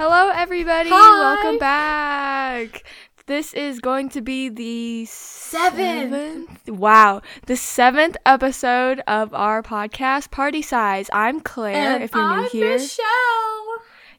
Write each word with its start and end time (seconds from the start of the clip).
Hello, 0.00 0.30
everybody. 0.34 0.88
Hi. 0.90 1.20
Welcome 1.34 1.58
back. 1.58 2.84
This 3.26 3.52
is 3.52 3.80
going 3.80 4.08
to 4.10 4.22
be 4.22 4.48
the 4.48 5.04
Seventh. 5.04 6.10
seventh- 6.10 6.68
Wow, 6.70 7.20
the 7.46 7.54
seventh 7.56 8.16
episode 8.24 9.02
of 9.06 9.34
our 9.34 9.62
podcast, 9.62 10.30
Party 10.30 10.62
Size. 10.62 11.10
I'm 11.12 11.40
Claire. 11.40 11.74
And 11.96 12.02
if 12.02 12.14
you're 12.14 12.22
I'm 12.24 12.42
new 12.44 12.48
here, 12.48 12.78
Michelle. 12.78 13.04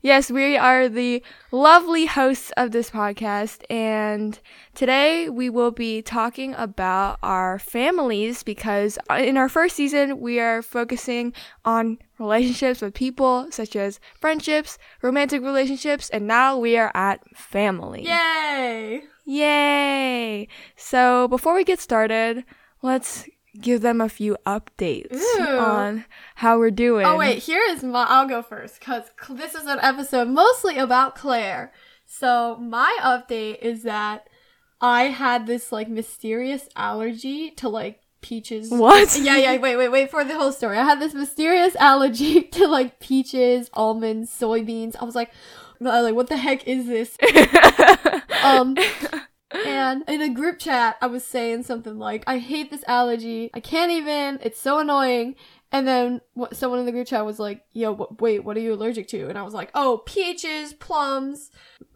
Yes, 0.01 0.31
we 0.31 0.57
are 0.57 0.89
the 0.89 1.23
lovely 1.51 2.05
hosts 2.05 2.51
of 2.57 2.71
this 2.71 2.89
podcast, 2.89 3.63
and 3.69 4.39
today 4.73 5.29
we 5.29 5.49
will 5.49 5.71
be 5.71 6.01
talking 6.01 6.53
about 6.55 7.19
our 7.23 7.59
families 7.59 8.43
because 8.43 8.97
uh, 9.09 9.15
in 9.15 9.37
our 9.37 9.49
first 9.49 9.75
season 9.75 10.19
we 10.19 10.39
are 10.39 10.61
focusing 10.61 11.33
on 11.65 11.97
relationships 12.19 12.81
with 12.81 12.93
people 12.93 13.47
such 13.51 13.75
as 13.75 13.99
friendships, 14.19 14.77
romantic 15.01 15.41
relationships, 15.41 16.09
and 16.09 16.27
now 16.27 16.57
we 16.57 16.77
are 16.77 16.91
at 16.93 17.19
family. 17.35 18.03
Yay! 18.03 19.03
Yay! 19.25 20.47
So 20.75 21.27
before 21.27 21.53
we 21.53 21.63
get 21.63 21.79
started, 21.79 22.43
let's 22.81 23.27
give 23.59 23.81
them 23.81 23.99
a 24.01 24.09
few 24.09 24.37
updates 24.45 25.15
Ooh. 25.15 25.57
on 25.57 26.05
how 26.35 26.57
we're 26.57 26.71
doing. 26.71 27.05
Oh 27.05 27.17
wait, 27.17 27.39
here 27.39 27.61
is 27.69 27.83
my. 27.83 28.05
I'll 28.07 28.27
go 28.27 28.41
first 28.41 28.79
because 28.79 29.03
this 29.29 29.55
is 29.55 29.65
an 29.65 29.79
episode 29.81 30.27
mostly 30.27 30.77
about 30.77 31.15
Claire. 31.15 31.71
So 32.05 32.57
my 32.57 32.97
update 33.01 33.59
is 33.61 33.83
that 33.83 34.27
I 34.79 35.03
had 35.03 35.47
this 35.47 35.71
like 35.71 35.89
mysterious 35.89 36.67
allergy 36.75 37.51
to 37.51 37.69
like 37.69 38.01
peaches. 38.21 38.69
What? 38.69 39.19
Yeah, 39.21 39.37
yeah. 39.37 39.57
Wait, 39.57 39.75
wait, 39.75 39.89
wait 39.89 40.09
for 40.09 40.23
the 40.23 40.35
whole 40.35 40.51
story. 40.51 40.77
I 40.77 40.83
had 40.83 40.99
this 40.99 41.13
mysterious 41.13 41.75
allergy 41.79 42.43
to 42.43 42.67
like 42.67 42.99
peaches, 42.99 43.69
almonds, 43.73 44.31
soybeans. 44.31 44.95
I 44.99 45.05
was 45.05 45.15
like, 45.15 45.31
like 45.79 46.15
what 46.15 46.27
the 46.27 46.37
heck 46.37 46.67
is 46.67 46.87
this? 46.87 47.17
um 48.43 48.75
and 49.65 50.03
in 50.07 50.21
a 50.21 50.29
group 50.29 50.59
chat 50.59 50.97
i 51.01 51.07
was 51.07 51.23
saying 51.23 51.63
something 51.63 51.97
like 51.97 52.23
i 52.27 52.37
hate 52.37 52.69
this 52.69 52.83
allergy 52.87 53.49
i 53.53 53.59
can't 53.59 53.91
even 53.91 54.39
it's 54.41 54.59
so 54.59 54.79
annoying 54.79 55.35
and 55.71 55.87
then 55.87 56.21
someone 56.51 56.79
in 56.79 56.85
the 56.85 56.91
group 56.91 57.07
chat 57.07 57.25
was 57.25 57.39
like 57.39 57.63
yo 57.73 57.95
wh- 57.95 58.21
wait 58.21 58.43
what 58.43 58.57
are 58.57 58.61
you 58.61 58.73
allergic 58.73 59.07
to 59.07 59.27
and 59.27 59.37
i 59.37 59.41
was 59.41 59.53
like 59.53 59.69
oh 59.73 60.01
peaches 60.05 60.73
plums 60.73 61.51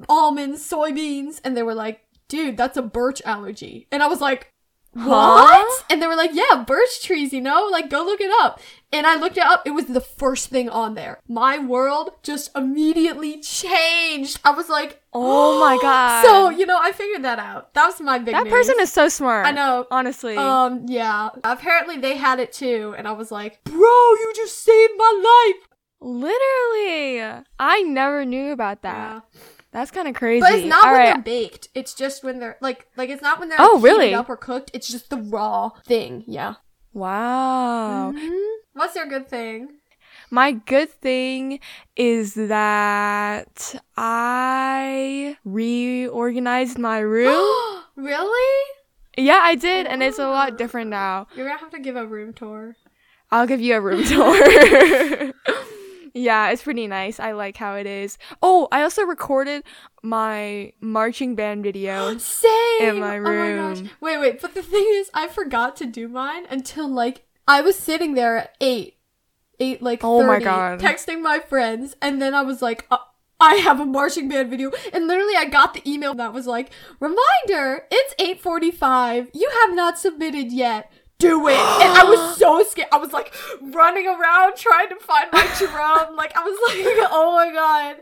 almonds 0.10 0.68
soybeans 0.68 1.40
and 1.44 1.56
they 1.56 1.64
were 1.64 1.76
like 1.76 2.02
dude 2.28 2.58
that's 2.58 2.78
a 2.78 2.82
birch 2.82 3.22
allergy 3.26 3.88
and 3.92 4.02
i 4.04 4.08
was 4.08 4.22
like 4.22 4.52
what? 4.96 5.68
Huh? 5.68 5.84
And 5.90 6.02
they 6.02 6.08
were 6.08 6.16
like, 6.16 6.32
yeah, 6.34 6.64
birch 6.66 7.02
trees, 7.04 7.34
you 7.34 7.42
know? 7.42 7.68
Like, 7.70 7.90
go 7.90 8.04
look 8.06 8.22
it 8.22 8.32
up. 8.42 8.62
And 8.96 9.06
I 9.06 9.16
looked 9.18 9.36
it 9.38 9.44
up. 9.44 9.64
It 9.66 9.72
was 9.72 9.86
the 9.88 10.00
first 10.00 10.48
thing 10.50 10.70
on 10.70 10.96
there. 10.96 11.20
My 11.28 11.60
world 11.60 12.12
just 12.24 12.50
immediately 12.56 13.42
changed. 13.42 14.40
I 14.46 14.52
was 14.52 14.70
like, 14.70 15.02
Oh 15.14 15.60
my 15.60 15.78
god. 15.82 16.24
So, 16.24 16.50
you 16.50 16.66
know, 16.66 16.80
I 16.82 16.94
figured 16.94 17.24
that 17.26 17.38
out. 17.40 17.74
That 17.74 17.88
was 17.88 18.00
my 18.00 18.20
big 18.20 18.34
that 18.34 18.46
news. 18.46 18.54
person 18.54 18.76
is 18.80 18.92
so 18.94 19.10
smart. 19.10 19.46
I 19.48 19.52
know. 19.52 19.86
Honestly. 19.92 20.38
Um, 20.38 20.86
yeah. 20.88 21.30
Apparently 21.44 21.98
they 21.98 22.16
had 22.16 22.40
it 22.40 22.54
too. 22.54 22.96
And 22.98 23.06
I 23.08 23.12
was 23.12 23.32
like, 23.32 23.62
bro, 23.66 23.76
you 23.82 24.32
just 24.36 24.64
saved 24.64 24.94
my 24.98 25.54
life. 25.54 25.68
Literally. 26.02 27.44
I 27.60 27.82
never 27.82 28.24
knew 28.26 28.52
about 28.54 28.82
that. 28.84 29.24
Yeah. 29.34 29.40
That's 29.72 29.92
kind 29.92 30.08
of 30.08 30.16
crazy. 30.16 30.40
But 30.40 30.54
it's 30.54 30.68
not 30.68 30.86
All 30.86 30.92
when 30.92 31.00
right. 31.02 31.14
they're 31.16 31.22
baked. 31.22 31.68
It's 31.76 31.94
just 31.94 32.24
when 32.24 32.40
they're, 32.40 32.58
like, 32.62 32.88
like 32.96 33.10
it's 33.10 33.22
not 33.22 33.40
when 33.42 33.50
they're 33.50 33.60
Oh, 33.60 33.74
like, 33.76 33.84
really? 33.84 34.06
heated 34.06 34.18
up 34.20 34.30
or 34.30 34.38
cooked. 34.38 34.72
It's 34.74 34.88
just 34.88 35.10
the 35.10 35.18
raw 35.18 35.70
thing. 35.86 36.24
Yeah. 36.28 36.54
Wow. 36.94 38.14
Mhm. 38.16 38.56
What's 38.76 38.94
your 38.96 39.06
good 39.08 39.30
thing? 39.30 39.70
My 40.30 40.52
good 40.52 40.90
thing 40.90 41.62
is 41.96 42.34
that 42.34 43.76
I 43.96 45.38
reorganized 45.46 46.78
my 46.78 47.00
room. 47.16 47.84
really? 47.96 48.64
yeah, 49.18 49.40
I 49.42 49.56
did, 49.56 49.88
and 49.88 50.04
it's 50.04 50.20
a 50.20 50.28
lot 50.28 50.54
oh. 50.54 50.56
different 50.58 50.90
now. 50.90 51.28
You're 51.38 51.48
gonna 51.48 51.58
have 51.60 51.72
to 51.72 51.80
give 51.80 51.96
a 51.96 52.06
room 52.06 52.34
tour. 52.34 52.76
I'll 53.32 53.48
give 53.48 53.62
you 53.62 53.76
a 53.76 53.82
room 53.82 54.04
tour. 54.14 54.36
yeah, 56.14 56.50
it's 56.50 56.64
pretty 56.64 56.88
nice. 56.88 57.18
I 57.18 57.32
like 57.32 57.56
how 57.56 57.76
it 57.76 57.86
is. 57.88 58.18
Oh, 58.42 58.68
I 58.74 58.84
also 58.84 59.04
recorded 59.04 59.64
my 60.04 60.74
marching 60.82 61.36
band 61.36 61.64
video. 61.64 62.18
Same. 62.18 62.52
In 62.82 63.00
my 63.00 63.18
Oh 63.20 63.22
my 63.22 63.30
room. 63.30 63.74
gosh. 63.84 63.92
Wait, 64.02 64.18
wait. 64.18 64.42
But 64.42 64.54
the 64.54 64.64
thing 64.64 64.86
is, 64.90 65.10
I 65.14 65.28
forgot 65.30 65.78
to 65.78 65.86
do 65.86 66.10
mine 66.10 66.46
until 66.50 66.90
like 66.90 67.25
I 67.48 67.62
was 67.62 67.78
sitting 67.78 68.14
there 68.16 68.38
at 68.38 68.56
eight, 68.62 68.98
eight 69.60 69.82
like 69.82 70.02
Oh 70.04 70.26
my 70.26 70.36
30, 70.36 70.46
God. 70.46 70.80
texting 70.80 71.22
my 71.22 71.40
friends, 71.40 71.96
and 72.02 72.22
then 72.22 72.34
I 72.34 72.42
was 72.42 72.62
like. 72.62 72.86
Uh, 72.92 72.98
I 73.38 73.56
have 73.56 73.82
a 73.82 73.86
marching 73.86 74.30
band 74.30 74.50
video, 74.50 74.72
and 74.94 75.08
literally, 75.08 75.36
I 75.36 75.44
got 75.44 75.74
the 75.74 75.84
email 75.86 76.14
that 76.14 76.32
was 76.32 76.48
like, 76.48 76.70
"Reminder: 77.02 77.84
It's 77.92 78.16
eight 78.18 78.40
forty-five. 78.42 79.30
You 79.34 79.52
have 79.62 79.76
not 79.76 80.00
submitted 80.00 80.54
yet. 80.54 80.90
Do 81.20 81.46
it!" 81.50 81.52
and 81.60 81.98
I 81.98 82.06
was 82.06 82.38
so 82.40 82.64
scared. 82.64 82.88
I 82.94 82.98
was 82.98 83.12
like 83.12 83.34
running 83.62 84.08
around 84.08 84.56
trying 84.56 84.88
to 84.88 84.96
find 84.96 85.28
my 85.34 85.46
drum. 85.60 86.16
Like 86.16 86.32
I 86.36 86.44
was 86.46 86.58
like, 86.70 87.10
"Oh 87.12 87.34
my 87.36 87.52
god!" 87.52 87.98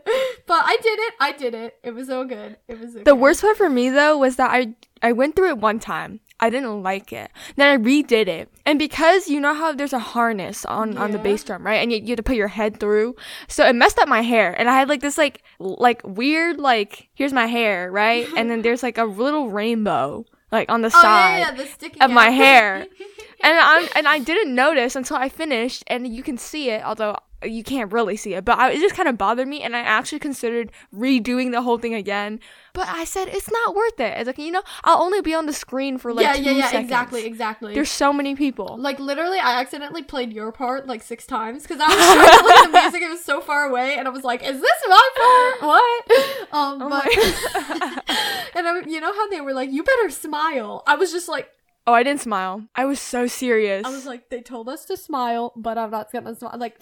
But 0.46 0.62
I 0.66 0.76
did 0.80 0.98
it. 1.00 1.14
I 1.18 1.32
did 1.32 1.54
it. 1.54 1.78
It 1.82 1.94
was 1.96 2.06
so 2.06 2.24
good. 2.24 2.56
It 2.68 2.78
was. 2.78 2.92
So 2.92 2.98
The 3.00 3.04
good. 3.06 3.18
worst 3.18 3.40
part 3.40 3.56
for 3.56 3.68
me 3.68 3.90
though 3.90 4.16
was 4.16 4.36
that 4.36 4.52
I 4.52 4.74
I 5.02 5.10
went 5.10 5.34
through 5.34 5.48
it 5.48 5.58
one 5.58 5.80
time. 5.80 6.20
I 6.44 6.50
didn't 6.50 6.82
like 6.82 7.12
it. 7.12 7.30
Then 7.56 7.66
I 7.68 7.82
redid 7.82 8.28
it, 8.28 8.48
and 8.66 8.78
because 8.78 9.28
you 9.28 9.40
know 9.40 9.54
how 9.54 9.72
there's 9.72 9.92
a 9.92 9.98
harness 9.98 10.64
on 10.64 10.96
on 10.98 11.10
the 11.12 11.18
bass 11.18 11.42
drum, 11.44 11.64
right? 11.66 11.82
And 11.82 11.90
you, 11.92 11.98
you 11.98 12.08
have 12.08 12.16
to 12.16 12.22
put 12.22 12.36
your 12.36 12.48
head 12.48 12.78
through, 12.80 13.16
so 13.48 13.66
it 13.66 13.74
messed 13.74 13.98
up 13.98 14.08
my 14.08 14.22
hair, 14.22 14.52
and 14.58 14.68
I 14.68 14.74
had 14.78 14.88
like 14.88 15.00
this 15.00 15.16
like 15.18 15.42
like 15.58 16.00
weird 16.04 16.58
like 16.58 17.08
here's 17.14 17.32
my 17.32 17.46
hair, 17.46 17.90
right? 17.90 18.26
and 18.36 18.50
then 18.50 18.62
there's 18.62 18.82
like 18.82 18.98
a 18.98 19.04
little 19.04 19.48
rainbow 19.50 20.24
like 20.52 20.70
on 20.70 20.82
the 20.82 20.88
Oh, 20.94 21.02
side. 21.02 21.38
yeah, 21.38 21.64
yeah, 21.96 22.04
of 22.04 22.10
my 22.10 22.30
hair. 22.30 22.86
and 23.40 23.58
I 23.58 23.88
and 23.96 24.06
I 24.06 24.18
didn't 24.20 24.54
notice 24.54 24.94
until 24.96 25.16
I 25.16 25.28
finished, 25.28 25.82
and 25.88 26.06
you 26.06 26.22
can 26.22 26.38
see 26.38 26.70
it, 26.70 26.84
although 26.84 27.16
you 27.42 27.62
can't 27.62 27.92
really 27.92 28.16
see 28.16 28.34
it. 28.34 28.44
But 28.44 28.58
I, 28.58 28.70
it 28.72 28.80
just 28.80 28.94
kind 28.94 29.08
of 29.08 29.18
bothered 29.18 29.48
me, 29.48 29.62
and 29.62 29.74
I 29.76 29.80
actually 29.80 30.18
considered 30.18 30.70
redoing 30.94 31.50
the 31.50 31.62
whole 31.62 31.78
thing 31.78 31.94
again. 31.94 32.40
But 32.72 32.88
I 32.88 33.04
said 33.04 33.28
it's 33.28 33.50
not 33.50 33.74
worth 33.74 33.98
it. 34.00 34.14
It's 34.18 34.26
like 34.26 34.38
you 34.38 34.50
know, 34.50 34.62
I'll 34.84 35.02
only 35.02 35.20
be 35.20 35.34
on 35.34 35.46
the 35.46 35.52
screen 35.52 35.98
for 35.98 36.12
like 36.12 36.24
yeah, 36.24 36.34
yeah, 36.36 36.50
yeah, 36.52 36.64
seconds. 36.66 36.84
exactly, 36.84 37.26
exactly. 37.26 37.74
There's 37.74 37.90
so 37.90 38.12
many 38.12 38.34
people. 38.34 38.76
like 38.78 38.98
literally, 38.98 39.38
I 39.38 39.60
accidentally 39.60 40.02
played 40.02 40.32
your 40.32 40.52
part 40.52 40.86
like 40.86 41.02
six 41.02 41.26
times 41.26 41.62
because 41.62 41.80
I 41.80 41.88
was 41.88 41.96
trying 41.96 42.30
to 42.30 42.42
play 42.42 42.72
the 42.72 42.82
music. 42.82 43.02
It 43.02 43.10
was 43.10 43.24
so 43.24 43.40
far 43.40 43.64
away, 43.64 43.96
and 43.96 44.08
I 44.08 44.10
was 44.10 44.24
like, 44.24 44.42
"Is 44.42 44.60
this 44.60 44.82
my 44.88 45.08
part? 45.16 45.68
What?" 45.68 46.04
Um, 46.54 46.82
Oh 46.82 46.88
but 46.88 47.04
and 48.54 48.68
I, 48.68 48.82
you 48.86 49.00
know 49.00 49.12
how 49.12 49.28
they 49.28 49.40
were 49.40 49.52
like, 49.52 49.70
"You 49.72 49.82
better 49.82 50.08
smile." 50.10 50.82
I 50.86 50.94
was 50.94 51.10
just 51.10 51.28
like, 51.28 51.50
oh, 51.86 51.92
I 51.92 52.02
didn't 52.02 52.20
smile. 52.20 52.64
I 52.74 52.84
was 52.84 53.00
so 53.00 53.26
serious. 53.26 53.84
I 53.84 53.90
was 53.90 54.06
like, 54.06 54.30
they 54.30 54.40
told 54.40 54.68
us 54.68 54.84
to 54.86 54.96
smile, 54.96 55.52
but 55.56 55.76
I'm 55.78 55.90
not 55.90 56.12
gonna 56.12 56.34
smile. 56.34 56.54
Like, 56.56 56.80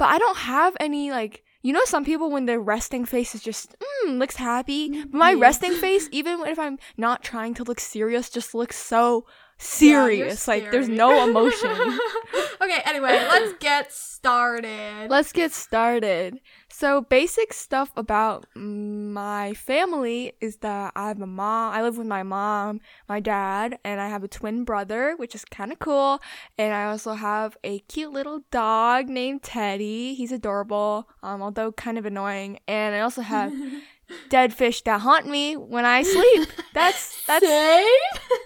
but 0.00 0.08
I 0.08 0.18
don't 0.18 0.38
have 0.38 0.76
any 0.80 1.10
like. 1.12 1.44
You 1.62 1.74
know, 1.74 1.84
some 1.84 2.06
people 2.06 2.30
when 2.30 2.46
their 2.46 2.58
resting 2.58 3.04
face 3.04 3.34
is 3.34 3.42
just 3.42 3.76
mm, 4.06 4.18
looks 4.18 4.36
happy, 4.36 4.88
but 5.10 5.12
my 5.24 5.32
Yeah. 5.32 5.42
resting 5.42 5.74
face, 5.74 6.08
even 6.10 6.40
if 6.46 6.58
I'm 6.58 6.78
not 6.96 7.22
trying 7.22 7.52
to 7.56 7.64
look 7.64 7.78
serious, 7.80 8.30
just 8.30 8.54
looks 8.54 8.78
so 8.78 9.26
yeah, 9.60 9.66
serious. 9.66 10.48
like 10.48 10.70
there's 10.70 10.88
no 10.88 11.24
emotion. 11.28 11.70
okay, 12.60 12.80
anyway, 12.86 13.12
let's 13.28 13.52
get 13.58 13.92
started. 13.92 15.08
Let's 15.10 15.32
get 15.32 15.52
started. 15.52 16.40
So, 16.72 17.02
basic 17.02 17.52
stuff 17.52 17.92
about 17.94 18.46
my 18.54 19.52
family 19.52 20.32
is 20.40 20.58
that 20.58 20.92
I 20.96 21.08
have 21.08 21.20
a 21.20 21.26
mom. 21.26 21.74
I 21.74 21.82
live 21.82 21.98
with 21.98 22.06
my 22.06 22.22
mom, 22.22 22.80
my 23.06 23.20
dad, 23.20 23.78
and 23.84 24.00
I 24.00 24.08
have 24.08 24.24
a 24.24 24.28
twin 24.28 24.64
brother, 24.64 25.14
which 25.16 25.34
is 25.34 25.44
kind 25.44 25.72
of 25.72 25.78
cool. 25.78 26.20
And 26.56 26.72
I 26.72 26.84
also 26.84 27.12
have 27.12 27.56
a 27.62 27.80
cute 27.80 28.12
little 28.12 28.40
dog 28.50 29.10
named 29.10 29.42
Teddy. 29.42 30.14
He's 30.14 30.32
adorable, 30.32 31.06
um, 31.22 31.42
although 31.42 31.72
kind 31.72 31.98
of 31.98 32.06
annoying. 32.06 32.60
And 32.66 32.94
I 32.94 33.00
also 33.00 33.20
have 33.20 33.52
dead 34.28 34.52
fish 34.52 34.82
that 34.82 35.00
haunt 35.00 35.26
me 35.26 35.56
when 35.56 35.84
I 35.84 36.02
sleep. 36.02 36.48
That's 36.74 37.24
that's 37.26 37.44
Same. 37.46 37.86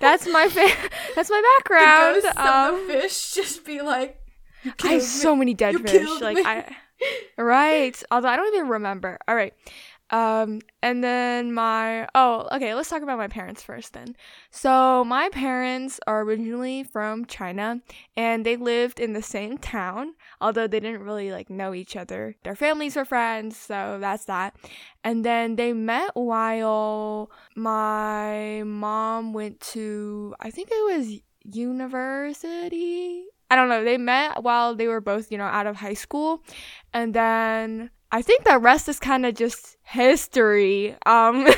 that's 0.01 0.27
my 0.27 0.49
fa- 0.49 0.91
that's 1.15 1.31
my 1.31 1.41
the 1.41 1.49
background. 1.59 2.23
ghosts 2.23 2.39
Um, 2.39 2.75
of 2.75 2.87
the 2.87 2.93
fish 2.95 3.35
just 3.35 3.65
be 3.65 3.83
like, 3.83 4.19
"You 4.63 4.73
I 4.83 4.89
have 4.89 5.01
killed 5.01 5.03
so 5.03 5.37
many 5.37 5.53
dead 5.55 5.75
You 5.75 5.79
fish. 5.81 6.09
Like 6.21 6.37
me. 6.37 6.43
I 6.45 6.75
Right. 7.39 8.01
Although 8.11 8.29
I 8.29 8.37
don't 8.37 8.55
even 8.55 8.69
remember. 8.69 9.19
All 9.29 9.35
right. 9.35 9.53
Um 10.15 10.61
and 10.81 11.03
then 11.03 11.53
my 11.53 12.07
oh, 12.15 12.47
okay, 12.53 12.73
let's 12.73 12.89
talk 12.89 13.03
about 13.03 13.19
my 13.19 13.27
parents 13.27 13.65
first 13.65 13.95
then. 13.95 14.15
So, 14.53 15.03
my 15.05 15.29
parents 15.31 15.99
are 16.07 16.23
originally 16.23 16.85
from 16.85 17.25
China 17.25 17.81
and 18.17 18.47
they 18.47 18.57
lived 18.57 19.01
in 19.01 19.13
the 19.13 19.23
same 19.23 19.59
town, 19.59 20.15
although 20.41 20.69
they 20.69 20.79
didn't 20.79 21.03
really 21.03 21.33
like 21.33 21.51
know 21.51 21.75
each 21.75 21.97
other. 21.97 22.37
Their 22.45 22.55
families 22.55 22.95
were 22.95 23.05
friends, 23.05 23.57
so 23.57 23.99
that's 24.01 24.27
that. 24.27 24.55
And 25.03 25.25
then 25.25 25.57
they 25.57 25.73
met 25.73 26.13
while 26.15 27.33
my 27.57 28.63
mom 28.65 29.33
went 29.33 29.59
to 29.73 30.37
I 30.39 30.51
think 30.53 30.69
it 30.71 30.97
was 30.97 31.21
university. 31.43 33.25
I 33.51 33.57
don't 33.57 33.69
know. 33.69 33.83
They 33.83 33.99
met 33.99 34.45
while 34.45 34.77
they 34.77 34.87
were 34.87 35.01
both, 35.01 35.33
you 35.33 35.39
know, 35.39 35.45
out 35.45 35.67
of 35.67 35.75
high 35.77 35.95
school. 35.95 36.45
And 36.93 37.15
then 37.15 37.91
I 38.15 38.23
think 38.23 38.45
the 38.45 38.61
rest 38.61 38.89
is 38.89 39.01
kind 39.01 39.27
of 39.27 39.35
just 39.35 39.77
history. 39.83 40.93
Um, 41.05 41.47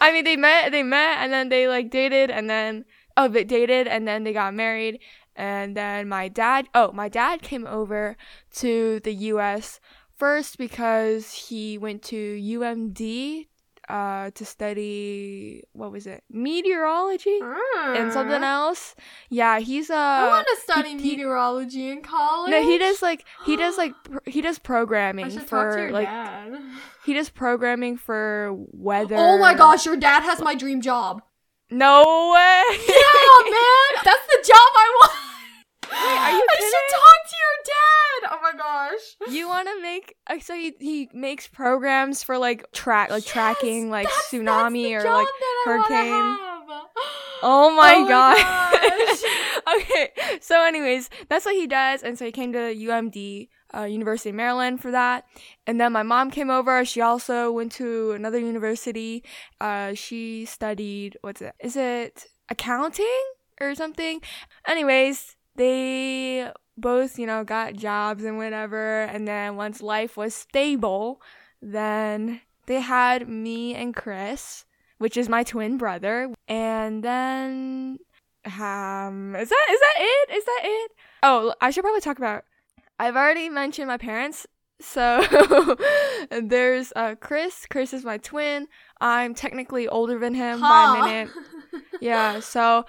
I 0.00 0.10
mean, 0.12 0.22
they 0.22 0.36
met, 0.36 0.70
they 0.70 0.84
met, 0.84 1.18
and 1.18 1.32
then 1.32 1.48
they 1.48 1.66
like 1.66 1.90
dated, 1.90 2.30
and 2.30 2.48
then 2.48 2.84
oh, 3.16 3.26
they 3.26 3.42
dated, 3.42 3.88
and 3.88 4.06
then 4.06 4.22
they 4.22 4.32
got 4.32 4.54
married, 4.54 5.00
and 5.34 5.76
then 5.76 6.08
my 6.08 6.28
dad, 6.28 6.68
oh, 6.76 6.92
my 6.92 7.08
dad 7.08 7.42
came 7.42 7.66
over 7.66 8.16
to 8.54 9.00
the 9.00 9.14
U.S. 9.14 9.80
first 10.16 10.58
because 10.58 11.32
he 11.32 11.76
went 11.76 12.04
to 12.04 12.40
UMD 12.40 13.48
uh, 13.88 14.30
to 14.34 14.44
study 14.44 15.62
what 15.72 15.92
was 15.92 16.06
it, 16.06 16.22
meteorology 16.30 17.38
and 17.42 18.12
something 18.12 18.42
else. 18.42 18.94
Yeah, 19.30 19.58
he's 19.60 19.90
uh. 19.90 19.94
I 19.94 20.26
want 20.28 20.46
to 20.54 20.60
study 20.62 20.90
he- 20.90 20.98
he- 20.98 21.10
meteorology 21.16 21.90
in 21.90 22.02
college. 22.02 22.50
no, 22.50 22.62
he 22.62 22.78
does 22.78 23.02
like 23.02 23.24
he 23.44 23.56
does 23.56 23.76
like 23.82 23.92
pr- 24.04 24.18
he 24.26 24.40
does 24.40 24.58
programming 24.58 25.30
should 25.30 25.46
talk 25.46 25.70
to 25.70 25.86
for 25.86 25.90
like 25.92 26.06
dad. 26.06 26.52
he 27.04 27.14
does 27.14 27.28
programming 27.30 27.96
for 27.96 28.52
weather. 28.72 29.16
Oh 29.18 29.38
my 29.38 29.54
gosh, 29.54 29.86
your 29.86 29.96
dad 29.96 30.22
has 30.22 30.40
my 30.40 30.54
dream 30.54 30.80
job. 30.80 31.22
No 31.70 32.32
way. 32.34 32.62
Yeah, 32.88 33.50
man, 33.50 34.02
that's 34.04 34.26
the 34.26 34.38
job 34.46 34.70
I 34.74 34.88
want. 35.00 35.12
Wait, 35.90 35.98
are 35.98 36.30
you 36.32 36.44
I 36.50 36.54
kidding? 36.56 36.70
should 36.70 36.94
talk 36.94 37.25
your 37.46 37.64
dad. 37.64 38.30
Oh 38.32 38.38
my 38.42 38.52
gosh. 38.56 39.32
You 39.34 39.48
want 39.48 39.68
to 39.68 39.80
make 39.82 40.14
uh, 40.28 40.38
so 40.40 40.54
he, 40.54 40.74
he 40.80 41.08
makes 41.12 41.46
programs 41.46 42.22
for 42.22 42.38
like 42.38 42.70
track 42.72 43.10
like 43.10 43.24
Yes, 43.24 43.32
tracking 43.32 43.90
like 43.90 44.06
that's- 44.06 44.30
that's 44.30 44.42
tsunami 44.44 44.82
the 44.84 44.94
or 44.96 45.12
like 45.12 45.28
hurricane. 45.64 46.38
Oh 47.42 47.70
my 47.70 47.94
Oh 47.96 48.00
my 48.02 48.08
god. 48.08 49.76
okay. 49.82 50.10
So 50.40 50.62
anyways, 50.64 51.10
that's 51.28 51.44
what 51.44 51.54
he 51.54 51.66
does 51.66 52.02
and 52.02 52.18
so 52.18 52.24
he 52.24 52.32
came 52.32 52.52
to 52.54 52.58
UMD 52.74 53.48
uh, 53.76 53.82
University 53.82 54.30
of 54.30 54.36
Maryland 54.36 54.80
for 54.80 54.90
that. 54.90 55.24
And 55.66 55.78
then 55.80 55.92
my 55.92 56.02
mom 56.02 56.30
came 56.30 56.48
over. 56.50 56.84
She 56.86 57.02
also 57.02 57.52
went 57.52 57.72
to 57.72 58.12
another 58.12 58.38
university. 58.38 59.22
Uh, 59.60 59.92
she 59.94 60.46
studied 60.46 61.18
what's 61.20 61.42
it? 61.42 61.54
Is 61.60 61.76
it 61.76 62.24
accounting 62.48 63.22
or 63.60 63.74
something? 63.74 64.22
Anyways, 64.66 65.36
they 65.56 66.50
both, 66.76 67.18
you 67.18 67.26
know, 67.26 67.44
got 67.44 67.74
jobs 67.74 68.24
and 68.24 68.36
whatever. 68.36 69.02
And 69.02 69.26
then 69.26 69.56
once 69.56 69.80
life 69.80 70.16
was 70.16 70.34
stable, 70.34 71.20
then 71.62 72.40
they 72.66 72.80
had 72.80 73.28
me 73.28 73.74
and 73.74 73.94
Chris, 73.94 74.64
which 74.98 75.16
is 75.16 75.28
my 75.28 75.42
twin 75.42 75.78
brother. 75.78 76.32
And 76.48 77.02
then, 77.02 77.98
um, 78.44 79.34
is 79.36 79.48
that 79.48 79.66
is 79.70 79.80
that 79.80 79.94
it? 79.98 80.34
Is 80.36 80.44
that 80.44 80.60
it? 80.64 80.92
Oh, 81.22 81.54
I 81.60 81.70
should 81.70 81.82
probably 81.82 82.00
talk 82.00 82.18
about. 82.18 82.44
I've 82.98 83.16
already 83.16 83.48
mentioned 83.48 83.88
my 83.88 83.98
parents. 83.98 84.46
So 84.78 85.76
there's 86.30 86.92
uh 86.94 87.14
Chris. 87.20 87.66
Chris 87.70 87.94
is 87.94 88.04
my 88.04 88.18
twin. 88.18 88.68
I'm 89.00 89.34
technically 89.34 89.88
older 89.88 90.18
than 90.18 90.34
him 90.34 90.60
by 90.60 90.96
a 90.98 91.02
minute. 91.02 91.30
Yeah. 92.00 92.40
So. 92.40 92.84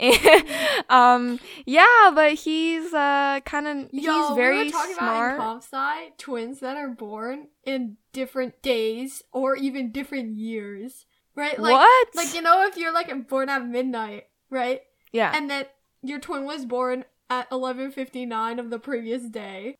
um 0.88 1.40
yeah 1.66 2.10
but 2.14 2.34
he's 2.34 2.94
uh 2.94 3.40
kind 3.44 3.66
of 3.66 3.90
he's 3.90 4.04
Yo, 4.04 4.34
very 4.34 4.58
we 4.58 4.64
were 4.66 4.70
talking 4.70 4.94
smart 4.94 5.34
about 5.34 5.44
in 5.44 5.50
comp 5.50 5.62
sci 5.64 6.08
twins 6.18 6.60
that 6.60 6.76
are 6.76 6.88
born 6.88 7.48
in 7.64 7.96
different 8.12 8.62
days 8.62 9.22
or 9.32 9.56
even 9.56 9.90
different 9.90 10.36
years, 10.36 11.04
right? 11.34 11.58
Like, 11.58 11.72
what 11.72 12.08
like 12.14 12.32
you 12.32 12.42
know, 12.42 12.64
if 12.66 12.76
you're 12.76 12.94
like 12.94 13.28
born 13.28 13.48
at 13.48 13.66
midnight, 13.66 14.26
right, 14.50 14.82
yeah 15.10 15.32
and 15.34 15.50
then 15.50 15.66
your 16.02 16.20
twin 16.20 16.44
was 16.44 16.64
born 16.64 17.04
at 17.28 17.48
eleven 17.50 17.90
fifty 17.90 18.24
nine 18.24 18.60
of 18.60 18.70
the 18.70 18.78
previous 18.78 19.24
day. 19.24 19.78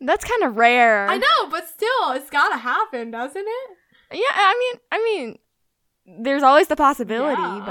that's 0.00 0.24
kind 0.24 0.42
of 0.42 0.56
rare 0.56 1.06
I 1.06 1.18
know, 1.18 1.50
but 1.50 1.68
still, 1.68 2.12
it's 2.12 2.30
gotta 2.30 2.56
happen, 2.56 3.10
doesn't 3.10 3.44
it? 3.46 3.76
Yeah, 4.12 4.34
I 4.34 4.56
mean, 4.58 4.80
I 4.90 5.04
mean, 5.04 5.38
there's 6.18 6.42
always 6.42 6.68
the 6.68 6.76
possibility, 6.76 7.40
Yeah. 7.40 7.62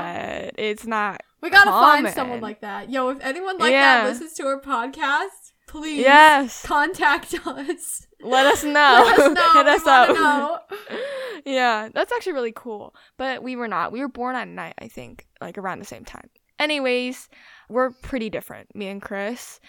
but 0.54 0.56
it's 0.64 0.86
not. 0.86 1.22
We 1.42 1.50
gotta 1.50 1.72
find 1.72 2.08
someone 2.10 2.42
like 2.42 2.62
that. 2.62 2.90
Yo, 2.90 3.10
if 3.10 3.20
anyone 3.22 3.58
like 3.58 3.72
Yeah. 3.72 4.04
that 4.04 4.10
listens 4.10 4.34
to 4.34 4.46
our 4.48 4.60
podcast, 4.60 5.54
please 5.68 6.00
Yes, 6.02 6.66
contact 6.66 7.34
us. 7.46 8.08
let 8.22 8.46
us 8.48 8.64
know. 8.64 9.04
Let 9.06 9.20
us 9.20 9.34
know. 9.36 9.54
Hit 9.54 9.68
us 9.68 9.88
up. 9.88 10.10
know. 10.10 10.60
yeah, 11.46 11.90
that's 11.94 12.12
actually 12.12 12.34
really 12.34 12.54
cool. 12.56 12.94
But 13.18 13.44
we 13.44 13.56
were 13.56 13.68
not. 13.68 13.92
We 13.92 14.02
were 14.02 14.08
born 14.10 14.36
at 14.36 14.48
night, 14.48 14.74
I 14.80 14.88
think, 14.88 15.28
like 15.42 15.58
around 15.58 15.80
the 15.80 15.86
same 15.86 16.04
time. 16.06 16.30
Anyways, 16.60 17.30
we're 17.70 17.92
pretty 17.92 18.30
different, 18.30 18.76
me 18.76 18.88
and 18.88 19.02
Chris, 19.02 19.60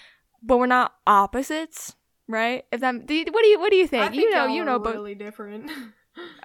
but 0.43 0.57
we're 0.59 0.67
not 0.67 0.93
opposites, 1.07 1.95
right? 2.27 2.65
If 2.73 2.81
that, 2.81 3.07
do 3.07 3.15
you, 3.15 3.27
what 3.31 3.43
do 3.43 3.49
you, 3.49 3.61
what 3.61 3.71
do 3.71 3.77
you 3.77 3.87
think? 3.87 4.11
I 4.11 4.15
you 4.15 4.31
know, 4.33 4.47
you 4.47 4.65
know, 4.65 4.79
but 4.81 4.95
really 4.95 5.15
different. 5.15 5.71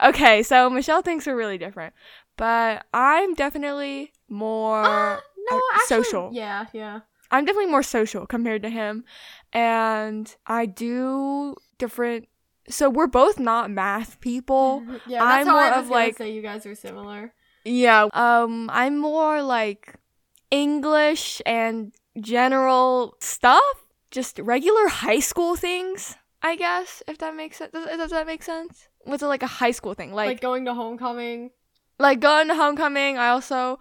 Okay. 0.04 0.44
So 0.44 0.70
Michelle 0.70 1.02
thinks 1.02 1.26
we're 1.26 1.36
really 1.36 1.58
different, 1.58 1.94
but 2.38 2.86
I'm 2.94 3.34
definitely 3.34 4.14
more. 4.30 4.84
Uh, 4.84 5.20
no, 5.50 5.58
uh, 5.58 5.62
actually, 5.76 6.04
social. 6.04 6.30
Yeah, 6.34 6.66
yeah. 6.74 7.02
I'm 7.32 7.46
definitely 7.46 7.72
more 7.72 7.84
social 7.84 8.26
compared 8.26 8.62
to 8.64 8.70
him. 8.70 9.04
And 9.54 10.34
I 10.48 10.66
do 10.66 11.56
different 11.78 12.28
so 12.68 12.90
we're 12.90 13.08
both 13.08 13.40
not 13.40 13.70
math 13.70 14.20
people. 14.22 14.84
Yeah, 15.06 15.20
that's 15.20 15.42
I'm 15.42 15.48
how 15.48 15.54
more 15.54 15.62
I 15.62 15.78
was 15.78 15.86
of, 15.86 15.92
like- 15.92 16.18
say 16.18 16.32
you 16.32 16.42
guys 16.42 16.66
are 16.66 16.76
similar. 16.76 17.34
Yeah. 17.64 18.08
Um 18.14 18.70
I'm 18.74 18.98
more 18.98 19.42
like 19.42 19.96
English 20.52 21.42
and 21.46 21.94
general 22.20 23.16
stuff, 23.20 23.64
just 24.12 24.40
regular 24.40 24.88
high 24.88 25.20
school 25.20 25.56
things, 25.56 26.16
I 26.42 26.56
guess, 26.56 27.04
if 27.08 27.18
that 27.20 27.36
makes 27.36 27.58
sense. 27.58 27.72
Does, 27.72 27.86
does 27.86 28.12
that 28.12 28.26
make 28.28 28.44
sense? 28.44 28.88
What's 29.06 29.24
it 29.24 29.28
like 29.28 29.44
a 29.44 29.48
high 29.48 29.72
school 29.72 29.94
thing? 29.94 30.14
Like, 30.14 30.28
Like 30.28 30.42
going 30.42 30.66
to 30.66 30.74
homecoming. 30.74 31.52
like 32.00 32.20
going 32.20 32.48
to 32.50 32.56
homecoming, 32.56 33.18
I 33.18 33.30
also 33.30 33.80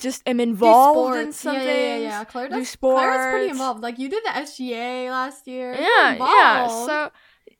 just 0.00 0.22
am 0.26 0.40
involved 0.40 1.16
in 1.18 1.32
sports. 1.32 1.40
some 1.40 1.54
yeah, 1.56 1.62
yeah, 1.62 1.74
yeah, 1.74 1.96
yeah. 1.98 2.24
Claire 2.24 2.48
do 2.48 2.58
does, 2.58 2.76
Claire's 2.76 3.32
pretty 3.32 3.50
involved. 3.50 3.82
Like 3.82 3.98
you 3.98 4.08
did 4.08 4.24
the 4.24 4.30
SGA 4.30 5.10
last 5.10 5.46
year. 5.46 5.74
Yeah 5.74 6.14
yeah 6.14 6.66
so 6.68 7.10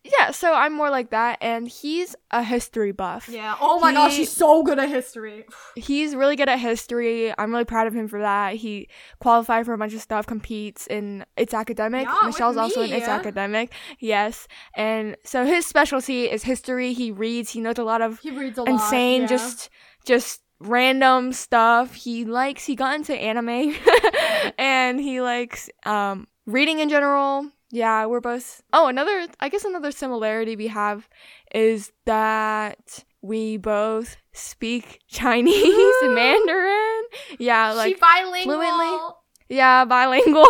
yeah 0.02 0.30
so 0.30 0.54
i'm 0.54 0.72
more 0.72 0.88
like 0.88 1.10
that 1.10 1.36
and 1.42 1.68
he's 1.68 2.16
a 2.30 2.42
history 2.42 2.90
buff 2.92 3.28
Yeah. 3.28 3.54
Oh 3.60 3.78
my 3.80 3.92
gosh, 3.92 4.16
he's 4.16 4.32
so 4.32 4.62
good 4.62 4.78
at 4.78 4.88
history. 4.88 5.44
he's 5.76 6.14
really 6.16 6.36
good 6.36 6.48
at 6.48 6.58
history 6.58 7.32
i'm 7.38 7.50
really 7.52 7.64
proud 7.66 7.86
of 7.86 7.94
him 7.94 8.08
for 8.08 8.20
that 8.20 8.54
he 8.56 8.88
qualified 9.18 9.66
for 9.66 9.74
a 9.74 9.78
bunch 9.78 9.92
of 9.94 10.00
stuff 10.00 10.26
competes 10.26 10.86
in 10.86 11.24
it's 11.36 11.52
academic 11.52 12.06
Yeah, 12.06 12.16
michelle's 12.24 12.56
also 12.56 12.82
in 12.82 12.90
me. 12.90 12.96
it's 12.96 13.08
academic 13.08 13.72
yes 13.98 14.48
and 14.74 15.16
so 15.24 15.44
his 15.44 15.66
specialty 15.66 16.30
is 16.30 16.42
history 16.44 16.92
he 16.94 17.10
reads 17.12 17.50
he 17.50 17.60
knows 17.60 17.78
a 17.78 17.84
lot 17.84 18.00
of 18.00 18.20
He 18.20 18.30
reads 18.30 18.56
a 18.58 18.62
lot. 18.62 18.70
insane 18.70 19.22
yeah. 19.22 19.26
just 19.26 19.68
just 20.06 20.40
random 20.60 21.32
stuff 21.32 21.94
he 21.94 22.24
likes 22.24 22.64
he 22.64 22.74
got 22.74 22.94
into 22.94 23.14
anime 23.14 23.74
and 24.58 25.00
he 25.00 25.20
likes 25.20 25.68
um 25.84 26.26
reading 26.46 26.78
in 26.80 26.88
general 26.88 27.50
yeah 27.70 28.04
we're 28.06 28.20
both 28.20 28.62
oh 28.72 28.86
another 28.88 29.26
i 29.40 29.48
guess 29.48 29.64
another 29.64 29.90
similarity 29.92 30.56
we 30.56 30.66
have 30.68 31.08
is 31.54 31.92
that 32.06 33.04
we 33.22 33.56
both 33.56 34.16
speak 34.32 35.00
chinese 35.08 35.94
and 36.02 36.14
mandarin 36.14 37.02
yeah 37.38 37.72
like 37.72 37.94
she 37.94 38.00
bilingual. 38.00 38.56
fluently. 38.58 39.14
yeah, 39.48 39.84
bilingual. 39.84 40.46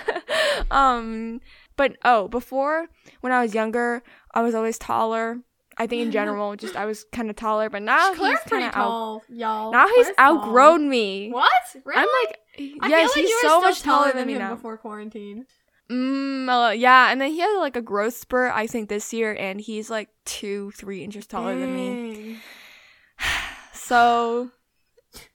um, 0.70 1.40
but 1.76 1.96
oh, 2.04 2.28
before 2.28 2.88
when 3.20 3.32
I 3.32 3.42
was 3.42 3.54
younger, 3.54 4.02
I 4.34 4.42
was 4.42 4.54
always 4.54 4.78
taller. 4.78 5.38
I 5.78 5.86
think 5.86 6.02
in 6.02 6.10
general, 6.18 6.54
just 6.56 6.76
I 6.76 6.84
was 6.86 7.04
kind 7.12 7.30
of 7.30 7.36
taller, 7.36 7.70
but 7.70 7.82
now 7.82 8.14
Claire's 8.14 8.40
he's 8.40 8.48
pretty 8.48 8.64
kind 8.64 8.74
of 8.74 8.78
out. 8.78 8.84
tall, 8.84 9.22
y'all. 9.28 9.72
Now 9.72 9.86
he's 9.86 10.06
Claire's 10.06 10.16
tall. 10.16 10.38
outgrown 10.38 10.88
me. 10.88 11.30
What? 11.30 11.52
Really? 11.84 11.98
I'm 12.00 12.08
like, 12.24 12.90
yes, 12.90 13.10
like 13.14 13.24
he's 13.24 13.40
so 13.40 13.60
much 13.60 13.82
taller 13.82 14.12
than 14.12 14.26
me 14.26 14.34
him 14.34 14.40
now. 14.40 14.54
before 14.54 14.76
quarantine. 14.76 15.46
Mm, 15.90 16.48
uh, 16.48 16.70
yeah, 16.70 17.10
and 17.10 17.20
then 17.20 17.30
he 17.30 17.40
had 17.40 17.58
like 17.58 17.76
a 17.76 17.82
growth 17.82 18.14
spurt, 18.14 18.52
I 18.54 18.66
think, 18.66 18.88
this 18.88 19.12
year, 19.12 19.36
and 19.38 19.60
he's 19.60 19.90
like 19.90 20.08
two, 20.24 20.70
three 20.72 21.04
inches 21.04 21.26
taller 21.26 21.58
than 21.58 21.74
me. 21.74 22.38
So, 23.74 24.50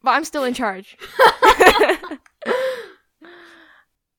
but 0.02 0.12
I'm 0.12 0.24
still 0.24 0.46
in 0.46 0.54
charge. 0.56 0.98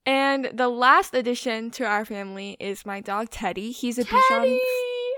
and 0.07 0.51
the 0.55 0.69
last 0.69 1.15
addition 1.15 1.71
to 1.73 1.85
our 1.85 2.05
family 2.05 2.57
is 2.61 2.87
my 2.87 3.01
dog 3.01 3.31
Teddy. 3.31 3.73
He's 3.73 3.99
a 3.99 4.05
Bichon 4.05 4.21
Teddy! 4.29 4.61